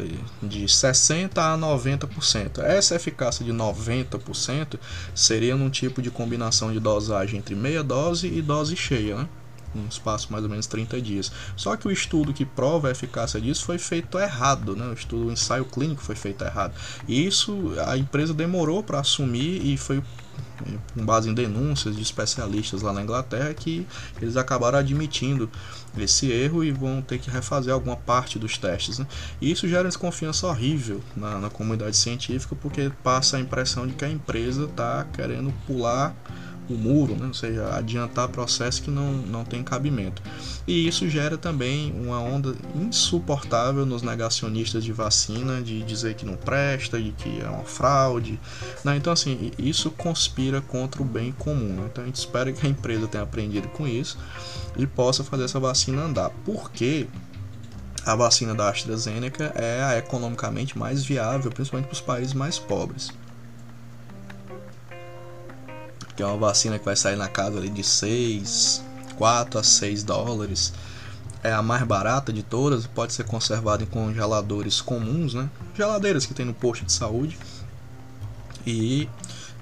de 0.41 0.65
60% 0.65 1.37
a 1.37 1.57
90%. 1.57 2.59
Essa 2.63 2.95
eficácia 2.95 3.43
de 3.43 3.51
90% 3.51 4.79
seria 5.13 5.57
num 5.57 5.69
tipo 5.69 6.01
de 6.01 6.09
combinação 6.09 6.71
de 6.71 6.79
dosagem 6.79 7.39
entre 7.39 7.55
meia 7.55 7.83
dose 7.83 8.27
e 8.27 8.41
dose 8.41 8.77
cheia. 8.77 9.17
Né? 9.17 9.29
Um 9.75 9.87
espaço 9.87 10.31
mais 10.31 10.43
ou 10.43 10.49
menos 10.49 10.67
30 10.67 11.01
dias. 11.01 11.31
Só 11.55 11.75
que 11.75 11.87
o 11.87 11.91
estudo 11.91 12.33
que 12.33 12.45
prova 12.45 12.87
a 12.87 12.91
eficácia 12.91 13.39
disso 13.39 13.65
foi 13.65 13.77
feito 13.77 14.17
errado, 14.19 14.75
né? 14.75 14.87
o 14.87 14.93
estudo, 14.93 15.27
o 15.27 15.31
ensaio 15.31 15.65
clínico 15.65 16.01
foi 16.01 16.15
feito 16.15 16.43
errado. 16.43 16.73
E 17.07 17.25
isso 17.25 17.73
a 17.85 17.97
empresa 17.97 18.33
demorou 18.33 18.83
para 18.83 18.99
assumir 18.99 19.65
e 19.65 19.77
foi 19.77 20.01
com 20.93 21.05
base 21.05 21.29
em 21.29 21.33
denúncias 21.33 21.95
de 21.95 22.01
especialistas 22.01 22.81
lá 22.81 22.91
na 22.91 23.01
Inglaterra 23.01 23.53
que 23.53 23.85
eles 24.21 24.35
acabaram 24.35 24.77
admitindo 24.77 25.49
esse 25.97 26.31
erro 26.31 26.63
e 26.63 26.71
vão 26.71 27.01
ter 27.01 27.17
que 27.17 27.29
refazer 27.29 27.73
alguma 27.73 27.95
parte 27.95 28.37
dos 28.37 28.57
testes. 28.57 28.99
Né? 28.99 29.07
E 29.41 29.51
isso 29.51 29.67
gera 29.67 29.85
desconfiança 29.85 30.47
horrível 30.47 31.01
na, 31.15 31.39
na 31.39 31.49
comunidade 31.49 31.97
científica 31.97 32.55
porque 32.55 32.91
passa 33.03 33.37
a 33.37 33.39
impressão 33.39 33.87
de 33.87 33.93
que 33.93 34.05
a 34.05 34.09
empresa 34.09 34.65
está 34.65 35.05
querendo 35.13 35.53
pular 35.65 36.15
o 36.69 36.77
muro, 36.77 37.15
né? 37.15 37.27
ou 37.27 37.33
seja, 37.33 37.75
adiantar 37.75 38.27
processo 38.29 38.81
que 38.81 38.91
não, 38.91 39.11
não 39.11 39.43
tem 39.43 39.63
cabimento. 39.63 40.21
E 40.67 40.87
isso 40.87 41.09
gera 41.09 41.37
também 41.37 41.91
uma 41.99 42.19
onda 42.19 42.55
insuportável 42.75 43.85
nos 43.85 44.01
negacionistas 44.01 44.83
de 44.83 44.91
vacina, 44.91 45.61
de 45.61 45.81
dizer 45.83 46.15
que 46.15 46.25
não 46.25 46.35
presta, 46.35 47.01
de 47.01 47.11
que 47.11 47.41
é 47.41 47.49
uma 47.49 47.63
fraude. 47.63 48.39
Né? 48.83 48.95
Então, 48.97 49.11
assim, 49.11 49.51
isso 49.57 49.89
conspira 49.91 50.61
contra 50.61 51.01
o 51.01 51.05
bem 51.05 51.31
comum. 51.31 51.73
Né? 51.73 51.89
Então, 51.91 52.03
a 52.03 52.07
gente 52.07 52.17
espera 52.17 52.51
que 52.51 52.65
a 52.65 52.69
empresa 52.69 53.07
tenha 53.07 53.23
aprendido 53.23 53.67
com 53.69 53.87
isso 53.87 54.17
e 54.77 54.85
possa 54.85 55.23
fazer 55.23 55.45
essa 55.45 55.59
vacina 55.59 56.03
andar. 56.03 56.29
Porque 56.45 57.07
a 58.05 58.15
vacina 58.15 58.53
da 58.53 58.69
AstraZeneca 58.69 59.51
é 59.55 59.83
a 59.83 59.97
economicamente 59.97 60.77
mais 60.77 61.03
viável, 61.03 61.51
principalmente 61.51 61.87
para 61.87 61.93
os 61.93 62.01
países 62.01 62.33
mais 62.33 62.59
pobres 62.59 63.11
que 66.19 66.23
é 66.23 66.25
uma 66.25 66.35
vacina 66.35 66.77
que 66.77 66.83
vai 66.83 66.97
sair 66.97 67.15
na 67.15 67.29
casa 67.29 67.57
ali 67.57 67.69
de 67.69 67.81
6, 67.81 68.83
4 69.15 69.57
a 69.57 69.63
6 69.63 70.03
dólares. 70.03 70.73
É 71.41 71.53
a 71.53 71.63
mais 71.63 71.81
barata 71.83 72.33
de 72.33 72.43
todas, 72.43 72.85
pode 72.85 73.13
ser 73.13 73.23
conservada 73.23 73.83
em 73.83 73.85
congeladores 73.85 74.81
comuns, 74.81 75.33
né? 75.33 75.49
Geladeiras 75.73 76.25
que 76.25 76.33
tem 76.33 76.45
no 76.45 76.53
posto 76.53 76.83
de 76.83 76.91
saúde. 76.91 77.39
E 78.67 79.07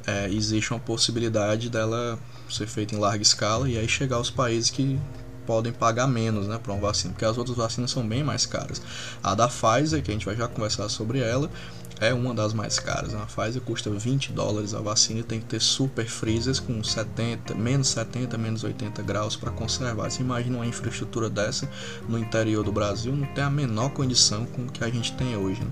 é, 0.08 0.28
existe 0.30 0.74
uma 0.74 0.80
possibilidade 0.80 1.70
dela 1.70 2.18
ser 2.50 2.66
feita 2.66 2.96
em 2.96 2.98
larga 2.98 3.22
escala 3.22 3.70
e 3.70 3.78
aí 3.78 3.88
chegar 3.88 4.16
aos 4.16 4.32
países 4.32 4.72
que 4.72 5.00
podem 5.46 5.72
pagar 5.72 6.08
menos 6.08 6.48
né, 6.48 6.58
para 6.58 6.74
uma 6.74 6.82
vacina, 6.82 7.14
porque 7.14 7.24
as 7.24 7.38
outras 7.38 7.56
vacinas 7.56 7.92
são 7.92 8.06
bem 8.06 8.24
mais 8.24 8.48
caras. 8.48 8.82
A 9.22 9.36
da 9.36 9.48
Pfizer, 9.48 10.02
que 10.02 10.10
a 10.10 10.14
gente 10.16 10.26
vai 10.26 10.36
já 10.36 10.48
conversar 10.48 10.90
sobre 10.90 11.20
ela, 11.20 11.52
é 12.00 12.14
uma 12.14 12.34
das 12.34 12.54
mais 12.54 12.80
caras. 12.80 13.14
A 13.16 13.26
Pfizer 13.26 13.62
custa 13.62 13.90
20 13.90 14.32
dólares 14.32 14.74
a 14.74 14.80
vacina 14.80 15.22
e 15.22 15.24
tem 15.24 15.40
que 15.40 15.46
ter 15.46 15.62
super 15.62 16.06
freezers 16.06 16.60
com 16.60 16.84
70, 16.84 17.56
menos 17.56 17.88
70, 17.90 18.38
menos 18.38 18.64
80 18.64 19.02
graus 19.02 19.36
para 19.36 19.52
conservar. 19.52 20.10
Você 20.10 20.22
imagina 20.22 20.58
uma 20.58 20.66
infraestrutura 20.66 21.30
dessa 21.30 21.70
no 22.08 22.18
interior 22.18 22.64
do 22.64 22.72
Brasil, 22.72 23.16
não 23.16 23.28
tem 23.28 23.44
a 23.44 23.50
menor 23.50 23.90
condição 23.90 24.46
com 24.46 24.64
o 24.64 24.72
que 24.72 24.84
a 24.84 24.90
gente 24.90 25.14
tem 25.14 25.36
hoje. 25.36 25.62
Né? 25.62 25.72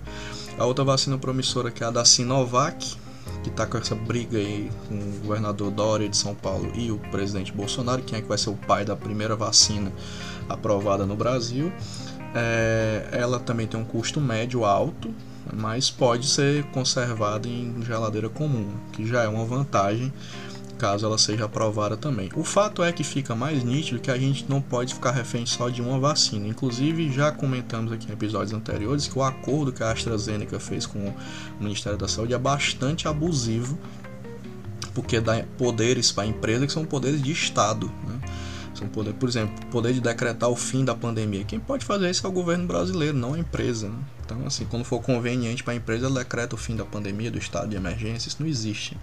A 0.58 0.66
outra 0.66 0.84
vacina 0.84 1.18
promissora 1.18 1.70
que 1.70 1.84
é 1.84 1.88
a 1.88 1.92
da 1.92 2.06
Sinovac, 2.06 2.98
que 3.44 3.50
está 3.50 3.66
com 3.66 3.78
essa 3.78 3.96
briga 3.96 4.38
aí 4.38 4.72
com 4.88 4.96
o 4.96 5.20
governador 5.22 5.72
Dória 5.72 6.10
de 6.10 6.18
São 6.18 6.34
Paulo 6.34 6.72
e 6.76 6.92
o 6.92 6.98
presidente 7.12 7.52
Bolsonaro, 7.52 8.02
quem 8.02 8.20
é 8.20 8.22
que 8.22 8.28
vai 8.28 8.38
ser 8.38 8.50
o 8.50 8.56
pai 8.56 8.86
da 8.86 8.96
primeira 8.96 9.36
vacina 9.36 9.92
aprovada 10.50 11.06
no 11.06 11.16
Brasil. 11.16 11.72
É, 12.34 13.08
ela 13.12 13.40
também 13.40 13.68
tem 13.68 13.80
um 13.80 13.86
custo 13.86 14.20
médio 14.20 14.66
alto, 14.66 15.14
mas 15.53 15.89
pode 15.89 16.27
ser 16.27 16.63
conservada 16.65 17.47
em 17.47 17.81
geladeira 17.84 18.29
comum, 18.29 18.67
que 18.91 19.05
já 19.05 19.23
é 19.23 19.27
uma 19.27 19.45
vantagem 19.45 20.12
caso 20.75 21.05
ela 21.05 21.17
seja 21.17 21.45
aprovada 21.45 21.97
também. 21.97 22.29
O 22.36 22.43
fato 22.43 22.84
é 22.84 22.91
que 22.91 23.03
fica 23.03 23.36
mais 23.36 23.63
nítido 23.63 23.99
que 23.99 24.12
a 24.12 24.17
gente 24.17 24.45
não 24.47 24.62
pode 24.62 24.93
ficar 24.93 25.12
refém 25.12 25.45
só 25.45 25.69
de 25.69 25.81
uma 25.81 25.99
vacina. 25.99 26.47
Inclusive, 26.47 27.12
já 27.12 27.31
comentamos 27.31 27.91
aqui 27.91 28.10
em 28.10 28.13
episódios 28.13 28.53
anteriores 28.53 29.08
que 29.08 29.17
o 29.17 29.23
acordo 29.23 29.71
que 29.71 29.84
a 29.84 29.91
AstraZeneca 29.91 30.60
fez 30.60 30.86
com 30.86 30.99
o 30.99 31.13
Ministério 31.60 31.97
da 31.97 32.08
Saúde 32.08 32.34
é 32.34 32.38
bastante 32.38 33.08
abusivo, 33.08 33.77
porque 34.93 35.19
dá 35.19 35.43
poderes 35.58 36.12
para 36.12 36.25
a 36.25 36.27
empresa 36.27 36.67
que 36.67 36.73
são 36.73 36.86
poderes 36.86 37.21
de 37.21 37.31
Estado. 37.31 37.91
Né? 38.05 38.19
São 38.73 38.88
poder, 38.89 39.13
por 39.13 39.29
exemplo, 39.29 39.55
poder 39.71 39.93
de 39.93 40.01
decretar 40.01 40.49
o 40.49 40.55
fim 40.55 40.84
da 40.84 40.93
pandemia. 40.93 41.45
Quem 41.45 41.60
pode 41.60 41.86
fazer 41.86 42.10
isso 42.10 42.25
é 42.27 42.29
o 42.29 42.34
governo 42.34 42.67
brasileiro, 42.67 43.17
não 43.17 43.34
a 43.34 43.39
empresa. 43.39 43.88
Né? 43.88 43.95
Então, 44.26 44.46
assim, 44.46 44.66
quando 44.66 44.84
for 44.84 45.02
conveniente 45.02 45.64
para 45.64 45.74
a 45.74 45.76
empresa, 45.76 46.10
decreta 46.10 46.56
o 46.56 46.58
fim 46.58 46.76
da 46.76 46.84
pandemia, 46.84 47.30
do 47.30 47.38
estado 47.38 47.70
de 47.70 47.76
emergência. 47.76 48.28
Isso 48.28 48.38
não 48.40 48.48
existe. 48.48 48.98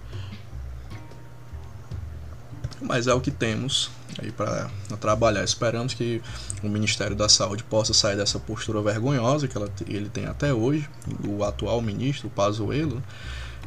Mas 2.81 3.07
é 3.07 3.15
o 3.15 3.21
que 3.21 3.31
temos 3.31 3.91
aí 4.21 4.33
para 4.33 4.69
trabalhar. 5.01 5.45
Esperamos 5.45 5.95
que 5.95 6.21
o 6.63 6.69
Ministério 6.69 7.15
da 7.15 7.29
Saúde 7.29 7.63
possa 7.63 7.95
sair 7.95 8.17
dessa 8.17 8.41
postura 8.41 8.83
vergonhosa 8.83 9.47
que 9.47 9.57
ela, 9.57 9.71
ele 9.87 10.09
tem 10.09 10.27
até 10.27 10.53
hoje, 10.53 10.89
o 11.25 11.45
atual 11.45 11.81
ministro, 11.81 12.27
o 12.27 12.31
Pazuello, 12.31 13.03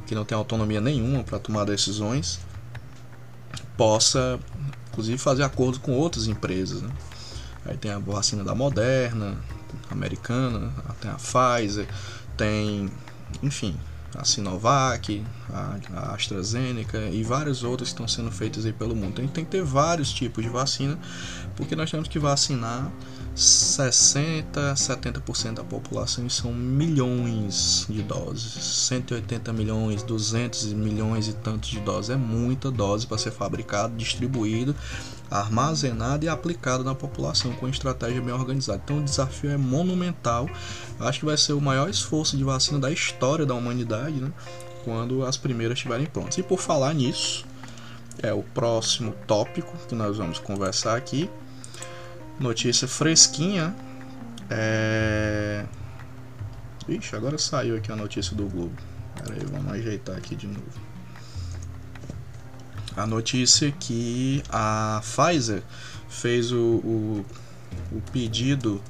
que 0.06 0.14
não 0.14 0.26
tem 0.26 0.38
autonomia 0.38 0.82
nenhuma 0.82 1.24
para 1.24 1.40
tomar 1.40 1.64
decisões, 1.64 2.40
possa 3.78 4.38
inclusive 4.90 5.18
fazer 5.18 5.44
acordo 5.44 5.80
com 5.80 5.94
outras 5.94 6.28
empresas. 6.28 6.82
Né? 6.82 6.90
Aí 7.66 7.78
tem 7.78 7.92
a 7.92 8.00
vacina 8.00 8.44
da 8.44 8.54
Moderna, 8.54 9.38
americana, 9.90 10.72
tem 11.00 11.12
a 11.12 11.16
Pfizer, 11.16 11.88
tem, 12.38 12.90
enfim, 13.42 13.78
a 14.16 14.24
Sinovac, 14.24 15.24
a, 15.52 16.14
AstraZeneca 16.14 16.98
e 17.12 17.24
várias 17.24 17.64
outras 17.64 17.90
que 17.90 17.94
estão 17.94 18.08
sendo 18.08 18.32
feitas 18.32 18.66
aí 18.66 18.74
pelo 18.74 18.96
mundo. 18.96 19.10
Então 19.10 19.24
a 19.24 19.28
gente 19.28 19.36
tem 19.36 19.46
que 19.46 19.52
ter 19.52 19.64
vários 19.64 20.12
tipos 20.12 20.44
de 20.44 20.50
vacina, 20.50 20.98
porque 21.56 21.76
nós 21.76 21.92
temos 21.92 22.08
que 22.08 22.18
vacinar 22.18 22.92
60, 23.36 24.74
70% 24.74 25.56
da 25.56 25.64
população 25.64 26.26
e 26.26 26.30
são 26.30 26.54
milhões 26.54 27.86
de 27.90 28.02
doses, 28.02 28.54
180 28.88 29.52
milhões, 29.52 30.04
200 30.04 30.72
milhões 30.74 31.28
e 31.28 31.34
tantos 31.34 31.70
de 31.70 31.82
doses, 31.82 32.12
é 32.12 32.16
muita 32.16 32.72
dose 32.72 33.06
para 33.06 33.18
ser 33.18 33.32
fabricado, 33.32 33.96
distribuído, 33.98 34.74
armazenado 35.30 36.26
e 36.26 36.30
aplicado 36.30 36.84
na 36.84 36.96
população 36.96 37.54
com 37.54 37.68
estratégia 37.68 38.22
bem 38.22 38.34
organizada. 38.34 38.82
Então 38.84 39.00
o 39.00 39.04
desafio 39.04 39.52
é 39.52 39.58
monumental. 39.58 40.50
Acho 41.00 41.20
que 41.20 41.26
vai 41.26 41.38
ser 41.38 41.54
o 41.54 41.62
maior 41.62 41.90
esforço 41.90 42.38
de 42.38 42.44
vacina 42.44 42.80
da 42.80 42.92
história 42.92 43.46
da 43.46 43.54
humanidade, 43.54 44.20
né? 44.20 44.32
quando 44.84 45.26
as 45.26 45.36
primeiras 45.36 45.78
estiverem 45.78 46.06
prontas. 46.06 46.38
E 46.38 46.44
por 46.44 46.60
falar 46.60 46.94
nisso, 46.94 47.46
é 48.22 48.32
o 48.34 48.44
próximo 48.44 49.14
tópico 49.26 49.76
que 49.88 49.96
nós 49.96 50.18
vamos 50.18 50.40
conversar 50.40 50.96
aqui 50.96 51.30
Notícia 52.40 52.88
fresquinha. 52.88 53.74
É... 54.50 55.66
Ixi, 56.88 57.16
agora 57.16 57.38
saiu 57.38 57.78
aqui 57.78 57.92
a 57.92 57.96
notícia 57.96 58.36
do 58.36 58.46
Globo. 58.48 58.76
Pera 59.16 59.34
aí, 59.34 59.46
vamos 59.46 59.72
ajeitar 59.72 60.18
aqui 60.18 60.36
de 60.36 60.48
novo. 60.48 60.95
A 62.96 63.06
notícia 63.06 63.72
que 63.72 64.42
a 64.50 65.02
Pfizer 65.02 65.62
fez 66.08 66.52
o, 66.52 66.58
o, 66.58 67.26
o 67.92 68.02
pedido 68.12 68.82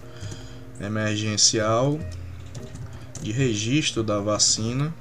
emergencial 0.79 1.99
de 3.21 3.31
registro 3.31 4.03
da 4.03 4.19
vacina 4.19 4.93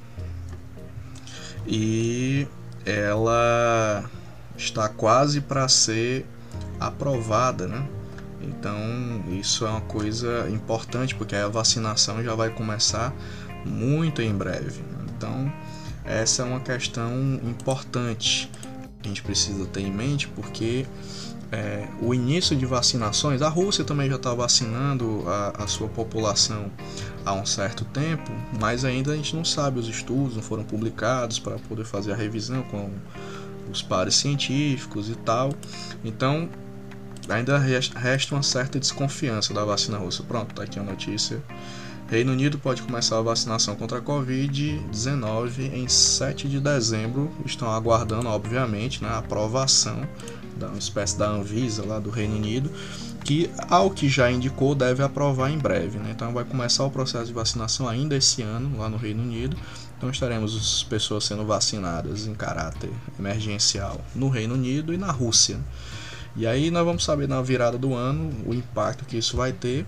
e 1.67 2.47
ela 2.85 4.09
está 4.57 4.89
quase 4.89 5.41
para 5.41 5.67
ser 5.67 6.25
aprovada, 6.79 7.67
né? 7.67 7.87
Então, 8.41 9.23
isso 9.31 9.65
é 9.65 9.69
uma 9.69 9.81
coisa 9.81 10.49
importante 10.49 11.15
porque 11.15 11.35
a 11.35 11.47
vacinação 11.47 12.23
já 12.23 12.35
vai 12.35 12.49
começar 12.49 13.13
muito 13.65 14.21
em 14.21 14.33
breve. 14.33 14.83
Então, 15.09 15.51
essa 16.03 16.43
é 16.43 16.45
uma 16.45 16.59
questão 16.59 17.11
importante 17.43 18.49
a 19.05 19.09
gente 19.09 19.23
precisa 19.23 19.65
ter 19.65 19.81
em 19.81 19.91
mente 19.91 20.27
porque 20.27 20.85
é, 21.51 21.87
o 22.01 22.13
início 22.13 22.55
de 22.55 22.65
vacinações, 22.65 23.41
a 23.41 23.49
Rússia 23.49 23.83
também 23.83 24.09
já 24.09 24.15
está 24.15 24.33
vacinando 24.33 25.23
a, 25.27 25.63
a, 25.63 25.67
sua 25.67 25.87
população 25.87 26.71
há 27.25 27.33
um 27.33 27.45
certo 27.45 27.85
tempo, 27.85 28.31
mas 28.59 28.83
ainda 28.83 29.13
a 29.13 29.15
gente 29.15 29.35
não 29.35 29.45
sabe, 29.45 29.79
os 29.79 29.87
estudos 29.87 30.35
não 30.35 30.43
foram 30.43 30.63
publicados 30.63 31.39
para 31.39 31.57
poder 31.59 31.85
fazer 31.85 32.13
a 32.13 32.15
revisão 32.15 32.63
com 32.63 32.89
os 33.71 33.81
pares 33.81 34.15
científicos 34.15 35.09
e 35.09 35.15
tal. 35.15 35.53
Então, 36.03 36.49
ainda 37.29 37.57
resta 37.57 38.35
uma 38.35 38.43
certa 38.43 38.79
desconfiança 38.79 39.53
da 39.53 39.63
vacina 39.63 39.97
russa. 39.97 40.23
Pronto, 40.23 40.53
tá 40.53 40.63
aqui 40.63 40.79
a 40.79 40.83
notícia. 40.83 41.41
Reino 42.07 42.31
Unido 42.31 42.59
pode 42.59 42.83
começar 42.83 43.17
a 43.17 43.21
vacinação 43.21 43.75
contra 43.75 43.97
a 43.97 44.01
Covid-19 44.01 45.73
em 45.73 45.87
7 45.87 46.47
de 46.47 46.59
dezembro. 46.59 47.31
Estão 47.43 47.71
aguardando, 47.71 48.27
obviamente, 48.27 49.01
né, 49.01 49.09
a 49.09 49.17
aprovação 49.17 50.07
da 50.55 50.67
uma 50.67 50.77
espécie 50.77 51.17
da 51.17 51.27
Anvisa 51.27 51.83
lá 51.83 51.97
do 51.99 52.11
Reino 52.11 52.35
Unido, 52.35 52.71
que, 53.23 53.49
ao 53.69 53.89
que 53.89 54.07
já 54.07 54.31
indicou, 54.31 54.75
deve 54.75 55.01
aprovar 55.01 55.49
em 55.49 55.57
breve. 55.57 55.97
Né? 55.97 56.11
Então, 56.15 56.31
vai 56.31 56.45
começar 56.45 56.85
o 56.85 56.91
processo 56.91 57.25
de 57.25 57.33
vacinação 57.33 57.89
ainda 57.89 58.15
esse 58.15 58.43
ano 58.43 58.77
lá 58.77 58.87
no 58.87 58.97
Reino 58.97 59.23
Unido. 59.23 59.57
Então, 59.97 60.09
estaremos 60.11 60.55
as 60.55 60.83
pessoas 60.83 61.25
sendo 61.25 61.43
vacinadas 61.43 62.27
em 62.27 62.35
caráter 62.35 62.91
emergencial 63.17 63.99
no 64.13 64.29
Reino 64.29 64.53
Unido 64.53 64.93
e 64.93 64.97
na 64.97 65.11
Rússia. 65.11 65.59
E 66.35 66.45
aí 66.45 66.69
nós 66.69 66.85
vamos 66.85 67.03
saber 67.03 67.27
na 67.27 67.41
virada 67.41 67.77
do 67.77 67.93
ano 67.95 68.29
o 68.45 68.53
impacto 68.53 69.05
que 69.05 69.17
isso 69.17 69.35
vai 69.35 69.53
ter, 69.53 69.85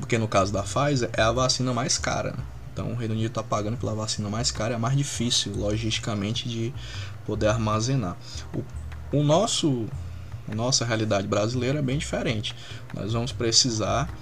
porque 0.00 0.18
no 0.18 0.28
caso 0.28 0.52
da 0.52 0.62
Pfizer 0.62 1.10
é 1.12 1.22
a 1.22 1.32
vacina 1.32 1.72
mais 1.72 1.98
cara. 1.98 2.32
Né? 2.32 2.44
Então 2.72 2.92
o 2.92 2.94
Reino 2.96 3.14
Unido 3.14 3.28
está 3.28 3.42
pagando 3.42 3.76
pela 3.76 3.94
vacina 3.94 4.28
mais 4.28 4.50
cara, 4.50 4.74
é 4.74 4.76
mais 4.76 4.96
difícil 4.96 5.54
logisticamente 5.54 6.48
de 6.48 6.74
poder 7.24 7.46
armazenar. 7.46 8.16
O, 8.52 9.18
o 9.18 9.22
nosso, 9.22 9.86
a 10.50 10.54
nossa 10.54 10.84
realidade 10.84 11.26
brasileira 11.26 11.78
é 11.78 11.82
bem 11.82 11.98
diferente. 11.98 12.54
Nós 12.92 13.12
vamos 13.12 13.32
precisar 13.32 14.12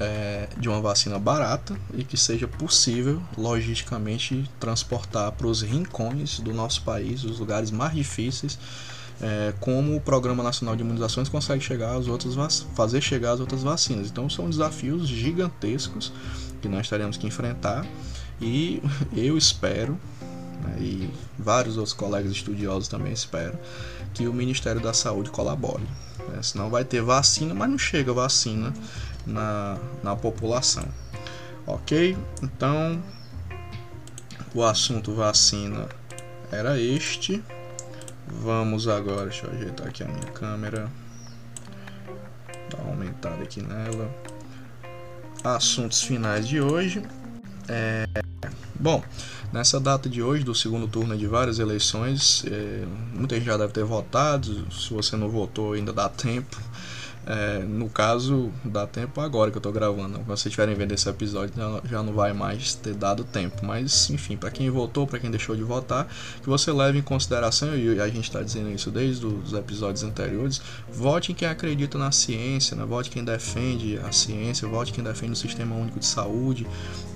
é, 0.00 0.48
de 0.56 0.68
uma 0.68 0.80
vacina 0.80 1.18
barata 1.18 1.78
e 1.92 2.02
que 2.02 2.16
seja 2.16 2.48
possível 2.48 3.22
logisticamente 3.36 4.50
transportar 4.58 5.30
para 5.32 5.46
os 5.46 5.60
rincões 5.60 6.40
do 6.40 6.54
nosso 6.54 6.82
país, 6.82 7.22
os 7.22 7.38
lugares 7.38 7.70
mais 7.70 7.94
difíceis 7.94 8.58
é, 9.20 9.52
como 9.60 9.96
o 9.96 10.00
Programa 10.00 10.42
Nacional 10.42 10.74
de 10.74 10.82
Imunizações 10.82 11.28
consegue 11.28 11.62
chegar 11.62 11.96
às 11.96 12.08
outras 12.08 12.34
fazer 12.74 13.00
chegar 13.00 13.32
às 13.32 13.40
outras 13.40 13.62
vacinas. 13.62 14.08
Então 14.08 14.28
são 14.30 14.48
desafios 14.48 15.06
gigantescos 15.06 16.12
que 16.60 16.68
nós 16.68 16.88
teremos 16.88 17.16
que 17.16 17.26
enfrentar 17.26 17.86
e 18.40 18.82
eu 19.14 19.36
espero 19.36 19.98
né, 20.62 20.76
e 20.78 21.10
vários 21.38 21.76
outros 21.76 21.94
colegas 21.94 22.32
estudiosos 22.32 22.88
também 22.88 23.12
esperam 23.12 23.58
que 24.14 24.26
o 24.26 24.32
Ministério 24.32 24.80
da 24.80 24.92
Saúde 24.92 25.30
colabore. 25.30 25.84
Né? 26.28 26.42
Senão 26.42 26.70
vai 26.70 26.84
ter 26.84 27.02
vacina, 27.02 27.54
mas 27.54 27.70
não 27.70 27.78
chega 27.78 28.12
vacina 28.12 28.72
na, 29.26 29.78
na 30.02 30.16
população. 30.16 30.84
Ok? 31.66 32.16
Então 32.42 33.00
o 34.54 34.64
assunto 34.64 35.14
vacina 35.14 35.88
era 36.50 36.80
este. 36.80 37.42
Vamos 38.32 38.86
agora, 38.86 39.24
deixa 39.26 39.46
eu 39.46 39.52
ajeitar 39.52 39.88
aqui 39.88 40.04
a 40.04 40.06
minha 40.06 40.32
câmera. 40.32 40.90
Dar 42.70 42.78
uma 42.78 42.90
aumentada 42.90 43.42
aqui 43.42 43.60
nela. 43.60 44.08
Assuntos 45.42 46.02
finais 46.02 46.46
de 46.46 46.60
hoje. 46.60 47.02
É, 47.68 48.06
bom, 48.74 49.02
nessa 49.52 49.80
data 49.80 50.08
de 50.08 50.22
hoje, 50.22 50.44
do 50.44 50.54
segundo 50.54 50.86
turno 50.86 51.16
de 51.16 51.26
várias 51.26 51.58
eleições, 51.58 52.44
é, 52.46 52.84
muita 53.12 53.34
gente 53.34 53.46
já 53.46 53.56
deve 53.56 53.72
ter 53.72 53.84
votado. 53.84 54.70
Se 54.72 54.94
você 54.94 55.16
não 55.16 55.28
votou, 55.28 55.72
ainda 55.72 55.92
dá 55.92 56.08
tempo. 56.08 56.56
É, 57.26 57.58
no 57.58 57.88
caso, 57.88 58.50
dá 58.64 58.86
tempo 58.86 59.20
agora 59.20 59.50
que 59.50 59.58
eu 59.58 59.60
tô 59.60 59.70
gravando. 59.70 60.14
Quando 60.18 60.26
vocês 60.26 60.46
estiverem 60.46 60.74
vendo 60.74 60.92
esse 60.92 61.08
episódio, 61.08 61.54
já 61.84 62.02
não 62.02 62.12
vai 62.12 62.32
mais 62.32 62.74
ter 62.74 62.94
dado 62.94 63.24
tempo. 63.24 63.64
Mas, 63.64 64.08
enfim, 64.10 64.36
para 64.36 64.50
quem 64.50 64.70
votou, 64.70 65.06
para 65.06 65.18
quem 65.18 65.30
deixou 65.30 65.54
de 65.54 65.62
votar, 65.62 66.08
que 66.42 66.48
você 66.48 66.72
leve 66.72 66.98
em 66.98 67.02
consideração, 67.02 67.76
e 67.76 68.00
a 68.00 68.08
gente 68.08 68.24
está 68.24 68.42
dizendo 68.42 68.70
isso 68.70 68.90
desde 68.90 69.26
os 69.26 69.52
episódios 69.52 70.02
anteriores, 70.02 70.60
vote 70.90 71.32
em 71.32 71.34
quem 71.34 71.46
acredita 71.46 71.98
na 71.98 72.10
ciência, 72.10 72.76
né? 72.76 72.84
vote 72.84 73.10
quem 73.10 73.22
defende 73.22 73.98
a 73.98 74.12
ciência, 74.12 74.66
vote 74.66 74.92
quem 74.92 75.04
defende 75.04 75.32
o 75.32 75.36
sistema 75.36 75.76
único 75.76 76.00
de 76.00 76.06
saúde. 76.06 76.66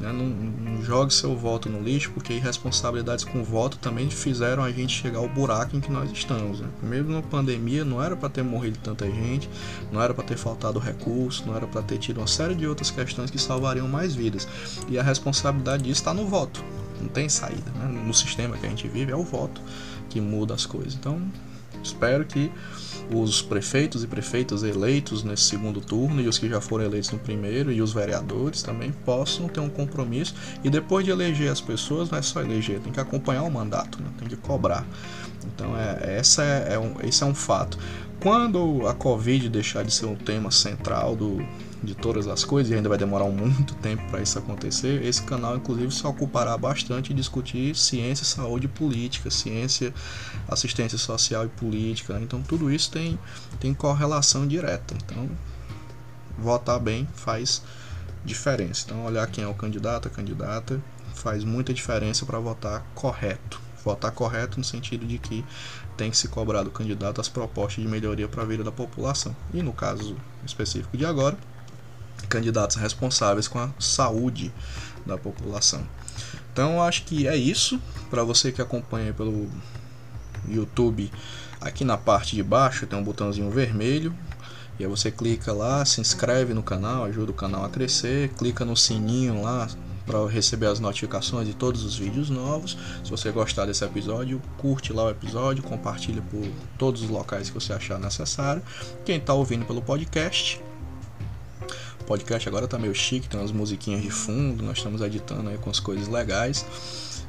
Né? 0.00 0.12
Não, 0.12 0.26
não 0.26 0.82
jogue 0.82 1.12
seu 1.14 1.34
voto 1.34 1.68
no 1.68 1.82
lixo, 1.82 2.10
porque 2.12 2.34
irresponsabilidades 2.34 3.24
com 3.24 3.42
voto 3.42 3.78
também 3.78 4.10
fizeram 4.10 4.62
a 4.62 4.70
gente 4.70 4.92
chegar 4.94 5.18
ao 5.18 5.28
buraco 5.28 5.76
em 5.76 5.80
que 5.80 5.90
nós 5.90 6.10
estamos. 6.12 6.60
Né? 6.60 6.68
Mesmo 6.82 7.12
na 7.12 7.22
pandemia, 7.22 7.84
não 7.84 8.02
era 8.02 8.14
para 8.14 8.28
ter 8.28 8.42
morrido 8.42 8.78
tanta 8.82 9.06
gente 9.06 9.48
não 9.94 10.02
era 10.02 10.12
para 10.12 10.24
ter 10.24 10.36
faltado 10.36 10.80
recurso, 10.80 11.46
não 11.46 11.56
era 11.56 11.66
para 11.66 11.80
ter 11.80 11.98
tido 11.98 12.18
uma 12.18 12.26
série 12.26 12.54
de 12.54 12.66
outras 12.66 12.90
questões 12.90 13.30
que 13.30 13.38
salvariam 13.38 13.86
mais 13.86 14.14
vidas. 14.14 14.46
E 14.88 14.98
a 14.98 15.02
responsabilidade 15.02 15.84
disso 15.84 16.00
está 16.00 16.12
no 16.12 16.26
voto, 16.26 16.62
não 17.00 17.08
tem 17.08 17.28
saída. 17.28 17.70
Né? 17.76 18.02
No 18.04 18.12
sistema 18.12 18.58
que 18.58 18.66
a 18.66 18.68
gente 18.68 18.88
vive 18.88 19.12
é 19.12 19.16
o 19.16 19.22
voto 19.22 19.62
que 20.10 20.20
muda 20.20 20.52
as 20.52 20.66
coisas. 20.66 20.94
Então, 20.94 21.22
espero 21.82 22.24
que 22.24 22.50
os 23.14 23.40
prefeitos 23.40 24.02
e 24.02 24.06
prefeitas 24.06 24.62
eleitos 24.62 25.22
nesse 25.22 25.44
segundo 25.44 25.80
turno 25.80 26.20
e 26.20 26.26
os 26.26 26.38
que 26.38 26.48
já 26.48 26.60
foram 26.60 26.84
eleitos 26.84 27.10
no 27.10 27.18
primeiro 27.18 27.70
e 27.70 27.80
os 27.80 27.92
vereadores 27.92 28.62
também 28.62 28.90
possam 29.04 29.46
ter 29.46 29.60
um 29.60 29.68
compromisso 29.68 30.34
e 30.64 30.70
depois 30.70 31.04
de 31.04 31.10
eleger 31.10 31.52
as 31.52 31.60
pessoas 31.60 32.10
não 32.10 32.18
é 32.18 32.22
só 32.22 32.40
eleger, 32.40 32.80
tem 32.80 32.92
que 32.92 33.00
acompanhar 33.00 33.42
o 33.42 33.50
mandato, 33.50 34.02
né? 34.02 34.08
tem 34.18 34.26
que 34.26 34.36
cobrar. 34.36 34.86
Então 35.54 35.76
é, 35.76 36.16
essa 36.18 36.42
é, 36.42 36.74
é 36.74 36.78
um, 36.78 36.94
esse 37.02 37.22
é 37.22 37.26
um 37.26 37.34
fato. 37.34 37.78
Quando 38.20 38.86
a 38.86 38.94
Covid 38.94 39.48
deixar 39.48 39.84
de 39.84 39.92
ser 39.92 40.06
um 40.06 40.14
tema 40.14 40.50
central 40.50 41.14
do, 41.14 41.44
de 41.82 41.94
todas 41.94 42.26
as 42.26 42.42
coisas, 42.42 42.72
e 42.72 42.74
ainda 42.74 42.88
vai 42.88 42.96
demorar 42.96 43.26
muito 43.26 43.74
tempo 43.74 44.02
para 44.10 44.22
isso 44.22 44.38
acontecer, 44.38 45.04
esse 45.04 45.22
canal, 45.22 45.56
inclusive, 45.56 45.92
se 45.92 46.06
ocupará 46.06 46.56
bastante 46.56 47.12
em 47.12 47.16
discutir 47.16 47.76
ciência, 47.76 48.24
saúde 48.24 48.66
e 48.66 48.68
política, 48.68 49.30
ciência, 49.30 49.92
assistência 50.48 50.96
social 50.96 51.44
e 51.44 51.48
política. 51.48 52.14
Né? 52.14 52.20
Então, 52.22 52.40
tudo 52.42 52.72
isso 52.72 52.90
tem, 52.90 53.18
tem 53.60 53.74
correlação 53.74 54.46
direta. 54.46 54.94
Então, 55.04 55.28
votar 56.38 56.80
bem 56.80 57.06
faz 57.14 57.62
diferença. 58.24 58.86
Então, 58.86 59.04
olhar 59.04 59.26
quem 59.26 59.44
é 59.44 59.48
o 59.48 59.54
candidato, 59.54 60.08
a 60.08 60.10
candidata, 60.10 60.80
faz 61.14 61.44
muita 61.44 61.74
diferença 61.74 62.24
para 62.24 62.38
votar 62.38 62.84
correto. 62.94 63.63
Votar 63.84 64.10
correto 64.12 64.58
no 64.58 64.64
sentido 64.64 65.06
de 65.06 65.18
que 65.18 65.44
tem 65.96 66.10
que 66.10 66.16
se 66.16 66.28
cobrar 66.28 66.62
do 66.62 66.70
candidato 66.70 67.20
as 67.20 67.28
propostas 67.28 67.84
de 67.84 67.88
melhoria 67.88 68.26
para 68.26 68.42
a 68.42 68.46
vida 68.46 68.64
da 68.64 68.72
população. 68.72 69.36
E 69.52 69.62
no 69.62 69.72
caso 69.72 70.16
específico 70.44 70.96
de 70.96 71.04
agora, 71.04 71.36
candidatos 72.28 72.76
responsáveis 72.76 73.46
com 73.46 73.58
a 73.58 73.70
saúde 73.78 74.52
da 75.04 75.18
população. 75.18 75.86
Então 76.52 76.82
acho 76.82 77.04
que 77.04 77.28
é 77.28 77.36
isso. 77.36 77.80
Para 78.08 78.24
você 78.24 78.50
que 78.50 78.62
acompanha 78.62 79.12
pelo 79.12 79.50
YouTube, 80.48 81.10
aqui 81.60 81.84
na 81.84 81.96
parte 81.96 82.34
de 82.36 82.42
baixo 82.42 82.86
tem 82.86 82.98
um 82.98 83.02
botãozinho 83.02 83.50
vermelho 83.50 84.14
E 84.78 84.84
aí 84.84 84.90
você 84.90 85.10
clica 85.10 85.52
lá, 85.52 85.84
se 85.84 86.00
inscreve 86.00 86.54
no 86.54 86.62
canal, 86.62 87.04
ajuda 87.04 87.32
o 87.32 87.34
canal 87.34 87.64
a 87.64 87.68
crescer, 87.68 88.30
clica 88.30 88.64
no 88.64 88.76
sininho 88.76 89.42
lá 89.42 89.68
para 90.06 90.26
receber 90.26 90.66
as 90.66 90.80
notificações 90.80 91.46
de 91.46 91.54
todos 91.54 91.82
os 91.84 91.96
vídeos 91.96 92.30
novos. 92.30 92.76
Se 93.02 93.10
você 93.10 93.30
gostar 93.30 93.66
desse 93.66 93.84
episódio, 93.84 94.40
curte 94.58 94.92
lá 94.92 95.04
o 95.04 95.10
episódio, 95.10 95.62
compartilha 95.62 96.22
por 96.22 96.46
todos 96.78 97.02
os 97.02 97.08
locais 97.08 97.48
que 97.48 97.54
você 97.54 97.72
achar 97.72 97.98
necessário. 97.98 98.62
Quem 99.04 99.16
está 99.16 99.34
ouvindo 99.34 99.64
pelo 99.64 99.80
podcast, 99.80 100.60
o 102.00 102.04
podcast 102.04 102.46
agora 102.48 102.68
tá 102.68 102.78
meio 102.78 102.94
chique, 102.94 103.28
tem 103.28 103.40
umas 103.40 103.52
musiquinhas 103.52 104.02
de 104.02 104.10
fundo, 104.10 104.62
nós 104.62 104.78
estamos 104.78 105.00
editando 105.00 105.48
aí 105.48 105.58
com 105.58 105.70
as 105.70 105.80
coisas 105.80 106.06
legais. 106.06 106.66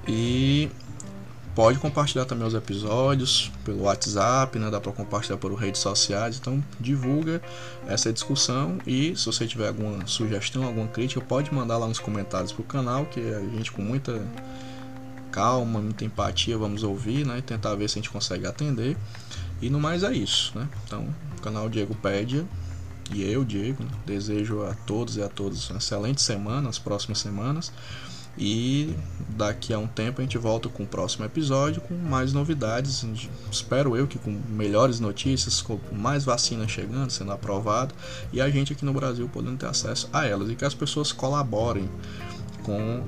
E 0.07 0.69
pode 1.55 1.79
compartilhar 1.79 2.25
também 2.25 2.45
os 2.45 2.53
episódios 2.53 3.49
pelo 3.63 3.83
WhatsApp, 3.83 4.59
né? 4.59 4.69
Dá 4.69 4.81
para 4.81 4.91
compartilhar 4.91 5.37
por 5.37 5.53
redes 5.53 5.79
sociais. 5.79 6.37
Então 6.37 6.63
divulga 6.79 7.41
essa 7.87 8.11
discussão 8.11 8.77
e 8.85 9.15
se 9.15 9.25
você 9.25 9.47
tiver 9.47 9.69
alguma 9.69 10.05
sugestão, 10.05 10.65
alguma 10.65 10.87
crítica, 10.87 11.21
pode 11.21 11.53
mandar 11.53 11.77
lá 11.77 11.87
nos 11.87 11.99
comentários 11.99 12.51
pro 12.51 12.63
canal, 12.63 13.05
que 13.05 13.21
a 13.21 13.39
gente 13.39 13.71
com 13.71 13.81
muita 13.81 14.21
calma, 15.31 15.81
muita 15.81 16.05
empatia 16.05 16.57
vamos 16.57 16.83
ouvir, 16.83 17.25
né? 17.25 17.39
E 17.39 17.41
tentar 17.41 17.73
ver 17.75 17.89
se 17.89 17.97
a 17.97 18.01
gente 18.01 18.11
consegue 18.11 18.45
atender. 18.45 18.97
E 19.61 19.69
no 19.69 19.79
mais 19.79 20.03
é 20.03 20.13
isso, 20.13 20.51
né? 20.57 20.67
Então, 20.85 21.07
o 21.37 21.41
canal 21.41 21.69
Diego 21.69 21.95
Pédia 21.95 22.45
e 23.13 23.23
eu, 23.23 23.45
Diego, 23.45 23.85
desejo 24.05 24.63
a 24.63 24.73
todos 24.73 25.15
e 25.15 25.21
a 25.21 25.29
todas 25.29 25.69
uma 25.69 25.77
excelente 25.77 26.21
semana, 26.21 26.67
as 26.67 26.79
próximas 26.79 27.19
semanas. 27.19 27.71
E 28.37 28.93
daqui 29.29 29.73
a 29.73 29.79
um 29.79 29.87
tempo 29.87 30.19
a 30.19 30.23
gente 30.23 30.37
volta 30.37 30.67
com 30.67 30.83
o 30.83 30.87
próximo 30.87 31.25
episódio 31.25 31.81
com 31.81 31.93
mais 31.93 32.33
novidades. 32.33 33.05
Espero 33.51 33.95
eu 33.95 34.07
que 34.07 34.19
com 34.19 34.31
melhores 34.49 34.99
notícias, 34.99 35.61
com 35.61 35.79
mais 35.91 36.25
vacinas 36.25 36.69
chegando, 36.69 37.11
sendo 37.11 37.31
aprovado, 37.31 37.95
e 38.33 38.41
a 38.41 38.49
gente 38.49 38.73
aqui 38.73 38.83
no 38.83 38.93
Brasil 38.93 39.29
podendo 39.31 39.57
ter 39.57 39.67
acesso 39.67 40.09
a 40.11 40.25
elas 40.25 40.49
e 40.49 40.55
que 40.55 40.65
as 40.65 40.73
pessoas 40.73 41.11
colaborem 41.11 41.89
com 42.63 43.03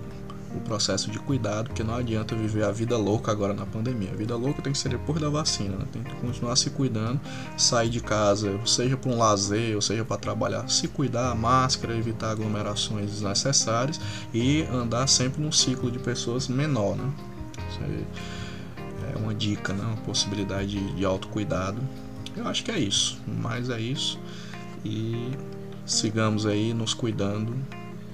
o 0.56 0.60
processo 0.62 1.12
de 1.12 1.20
cuidado, 1.20 1.68
porque 1.68 1.84
não 1.84 1.96
adianta 1.96 2.36
viver 2.36 2.64
a 2.64 2.72
vida 2.72 2.98
louca 2.98 3.32
agora 3.32 3.54
na 3.54 3.66
pandemia. 3.66 4.12
A 4.12 4.16
vida 4.16 4.36
louca 4.36 4.62
tem 4.62 4.72
que 4.72 4.78
ser 4.78 4.90
depois 4.90 5.20
da 5.20 5.30
vacina, 5.30 5.78
né? 5.78 5.86
tem 5.92 6.04
que 6.04 6.16
continuar 6.16 6.56
se 6.56 6.70
cuidando, 6.70 7.20
sair 7.58 7.90
de 7.90 8.00
casa, 8.00 8.60
seja 8.66 8.96
para 8.96 9.12
um 9.12 9.18
lazer, 9.18 9.76
ou 9.76 9.82
seja 9.82 10.06
para 10.06 10.18
trabalhar, 10.18 10.70
se 10.70 10.88
cuidar, 10.88 11.36
máscara, 11.36 11.96
evitar 11.96 12.32
aglomerações 12.32 13.12
desnecessárias 13.12 14.00
e 14.34 14.64
andar 14.64 15.08
sempre 15.08 15.42
num 15.42 15.52
ciclo 15.52 15.92
de 15.92 16.00
pessoas 16.00 16.48
menor, 16.48 16.96
né? 16.96 17.12
É 19.14 19.18
uma 19.18 19.34
dica, 19.34 19.74
né? 19.74 19.84
Uma 19.84 19.98
possibilidade 19.98 20.80
de 20.94 21.06
autocuidado. 21.06 21.82
Eu 22.36 22.48
acho 22.48 22.64
que 22.64 22.72
é 22.72 22.80
isso, 22.80 23.20
mas 23.26 23.70
é 23.70 23.80
isso. 23.80 24.20
E 24.86 25.32
sigamos 25.86 26.46
aí 26.46 26.74
nos 26.74 26.94
cuidando 26.94 27.56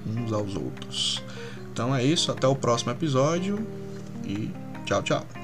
uns 0.06 0.32
aos 0.32 0.56
outros. 0.56 1.22
Então 1.74 1.92
é 1.92 2.04
isso, 2.04 2.30
até 2.30 2.46
o 2.46 2.54
próximo 2.54 2.92
episódio 2.92 3.58
e 4.24 4.48
tchau, 4.86 5.02
tchau. 5.02 5.43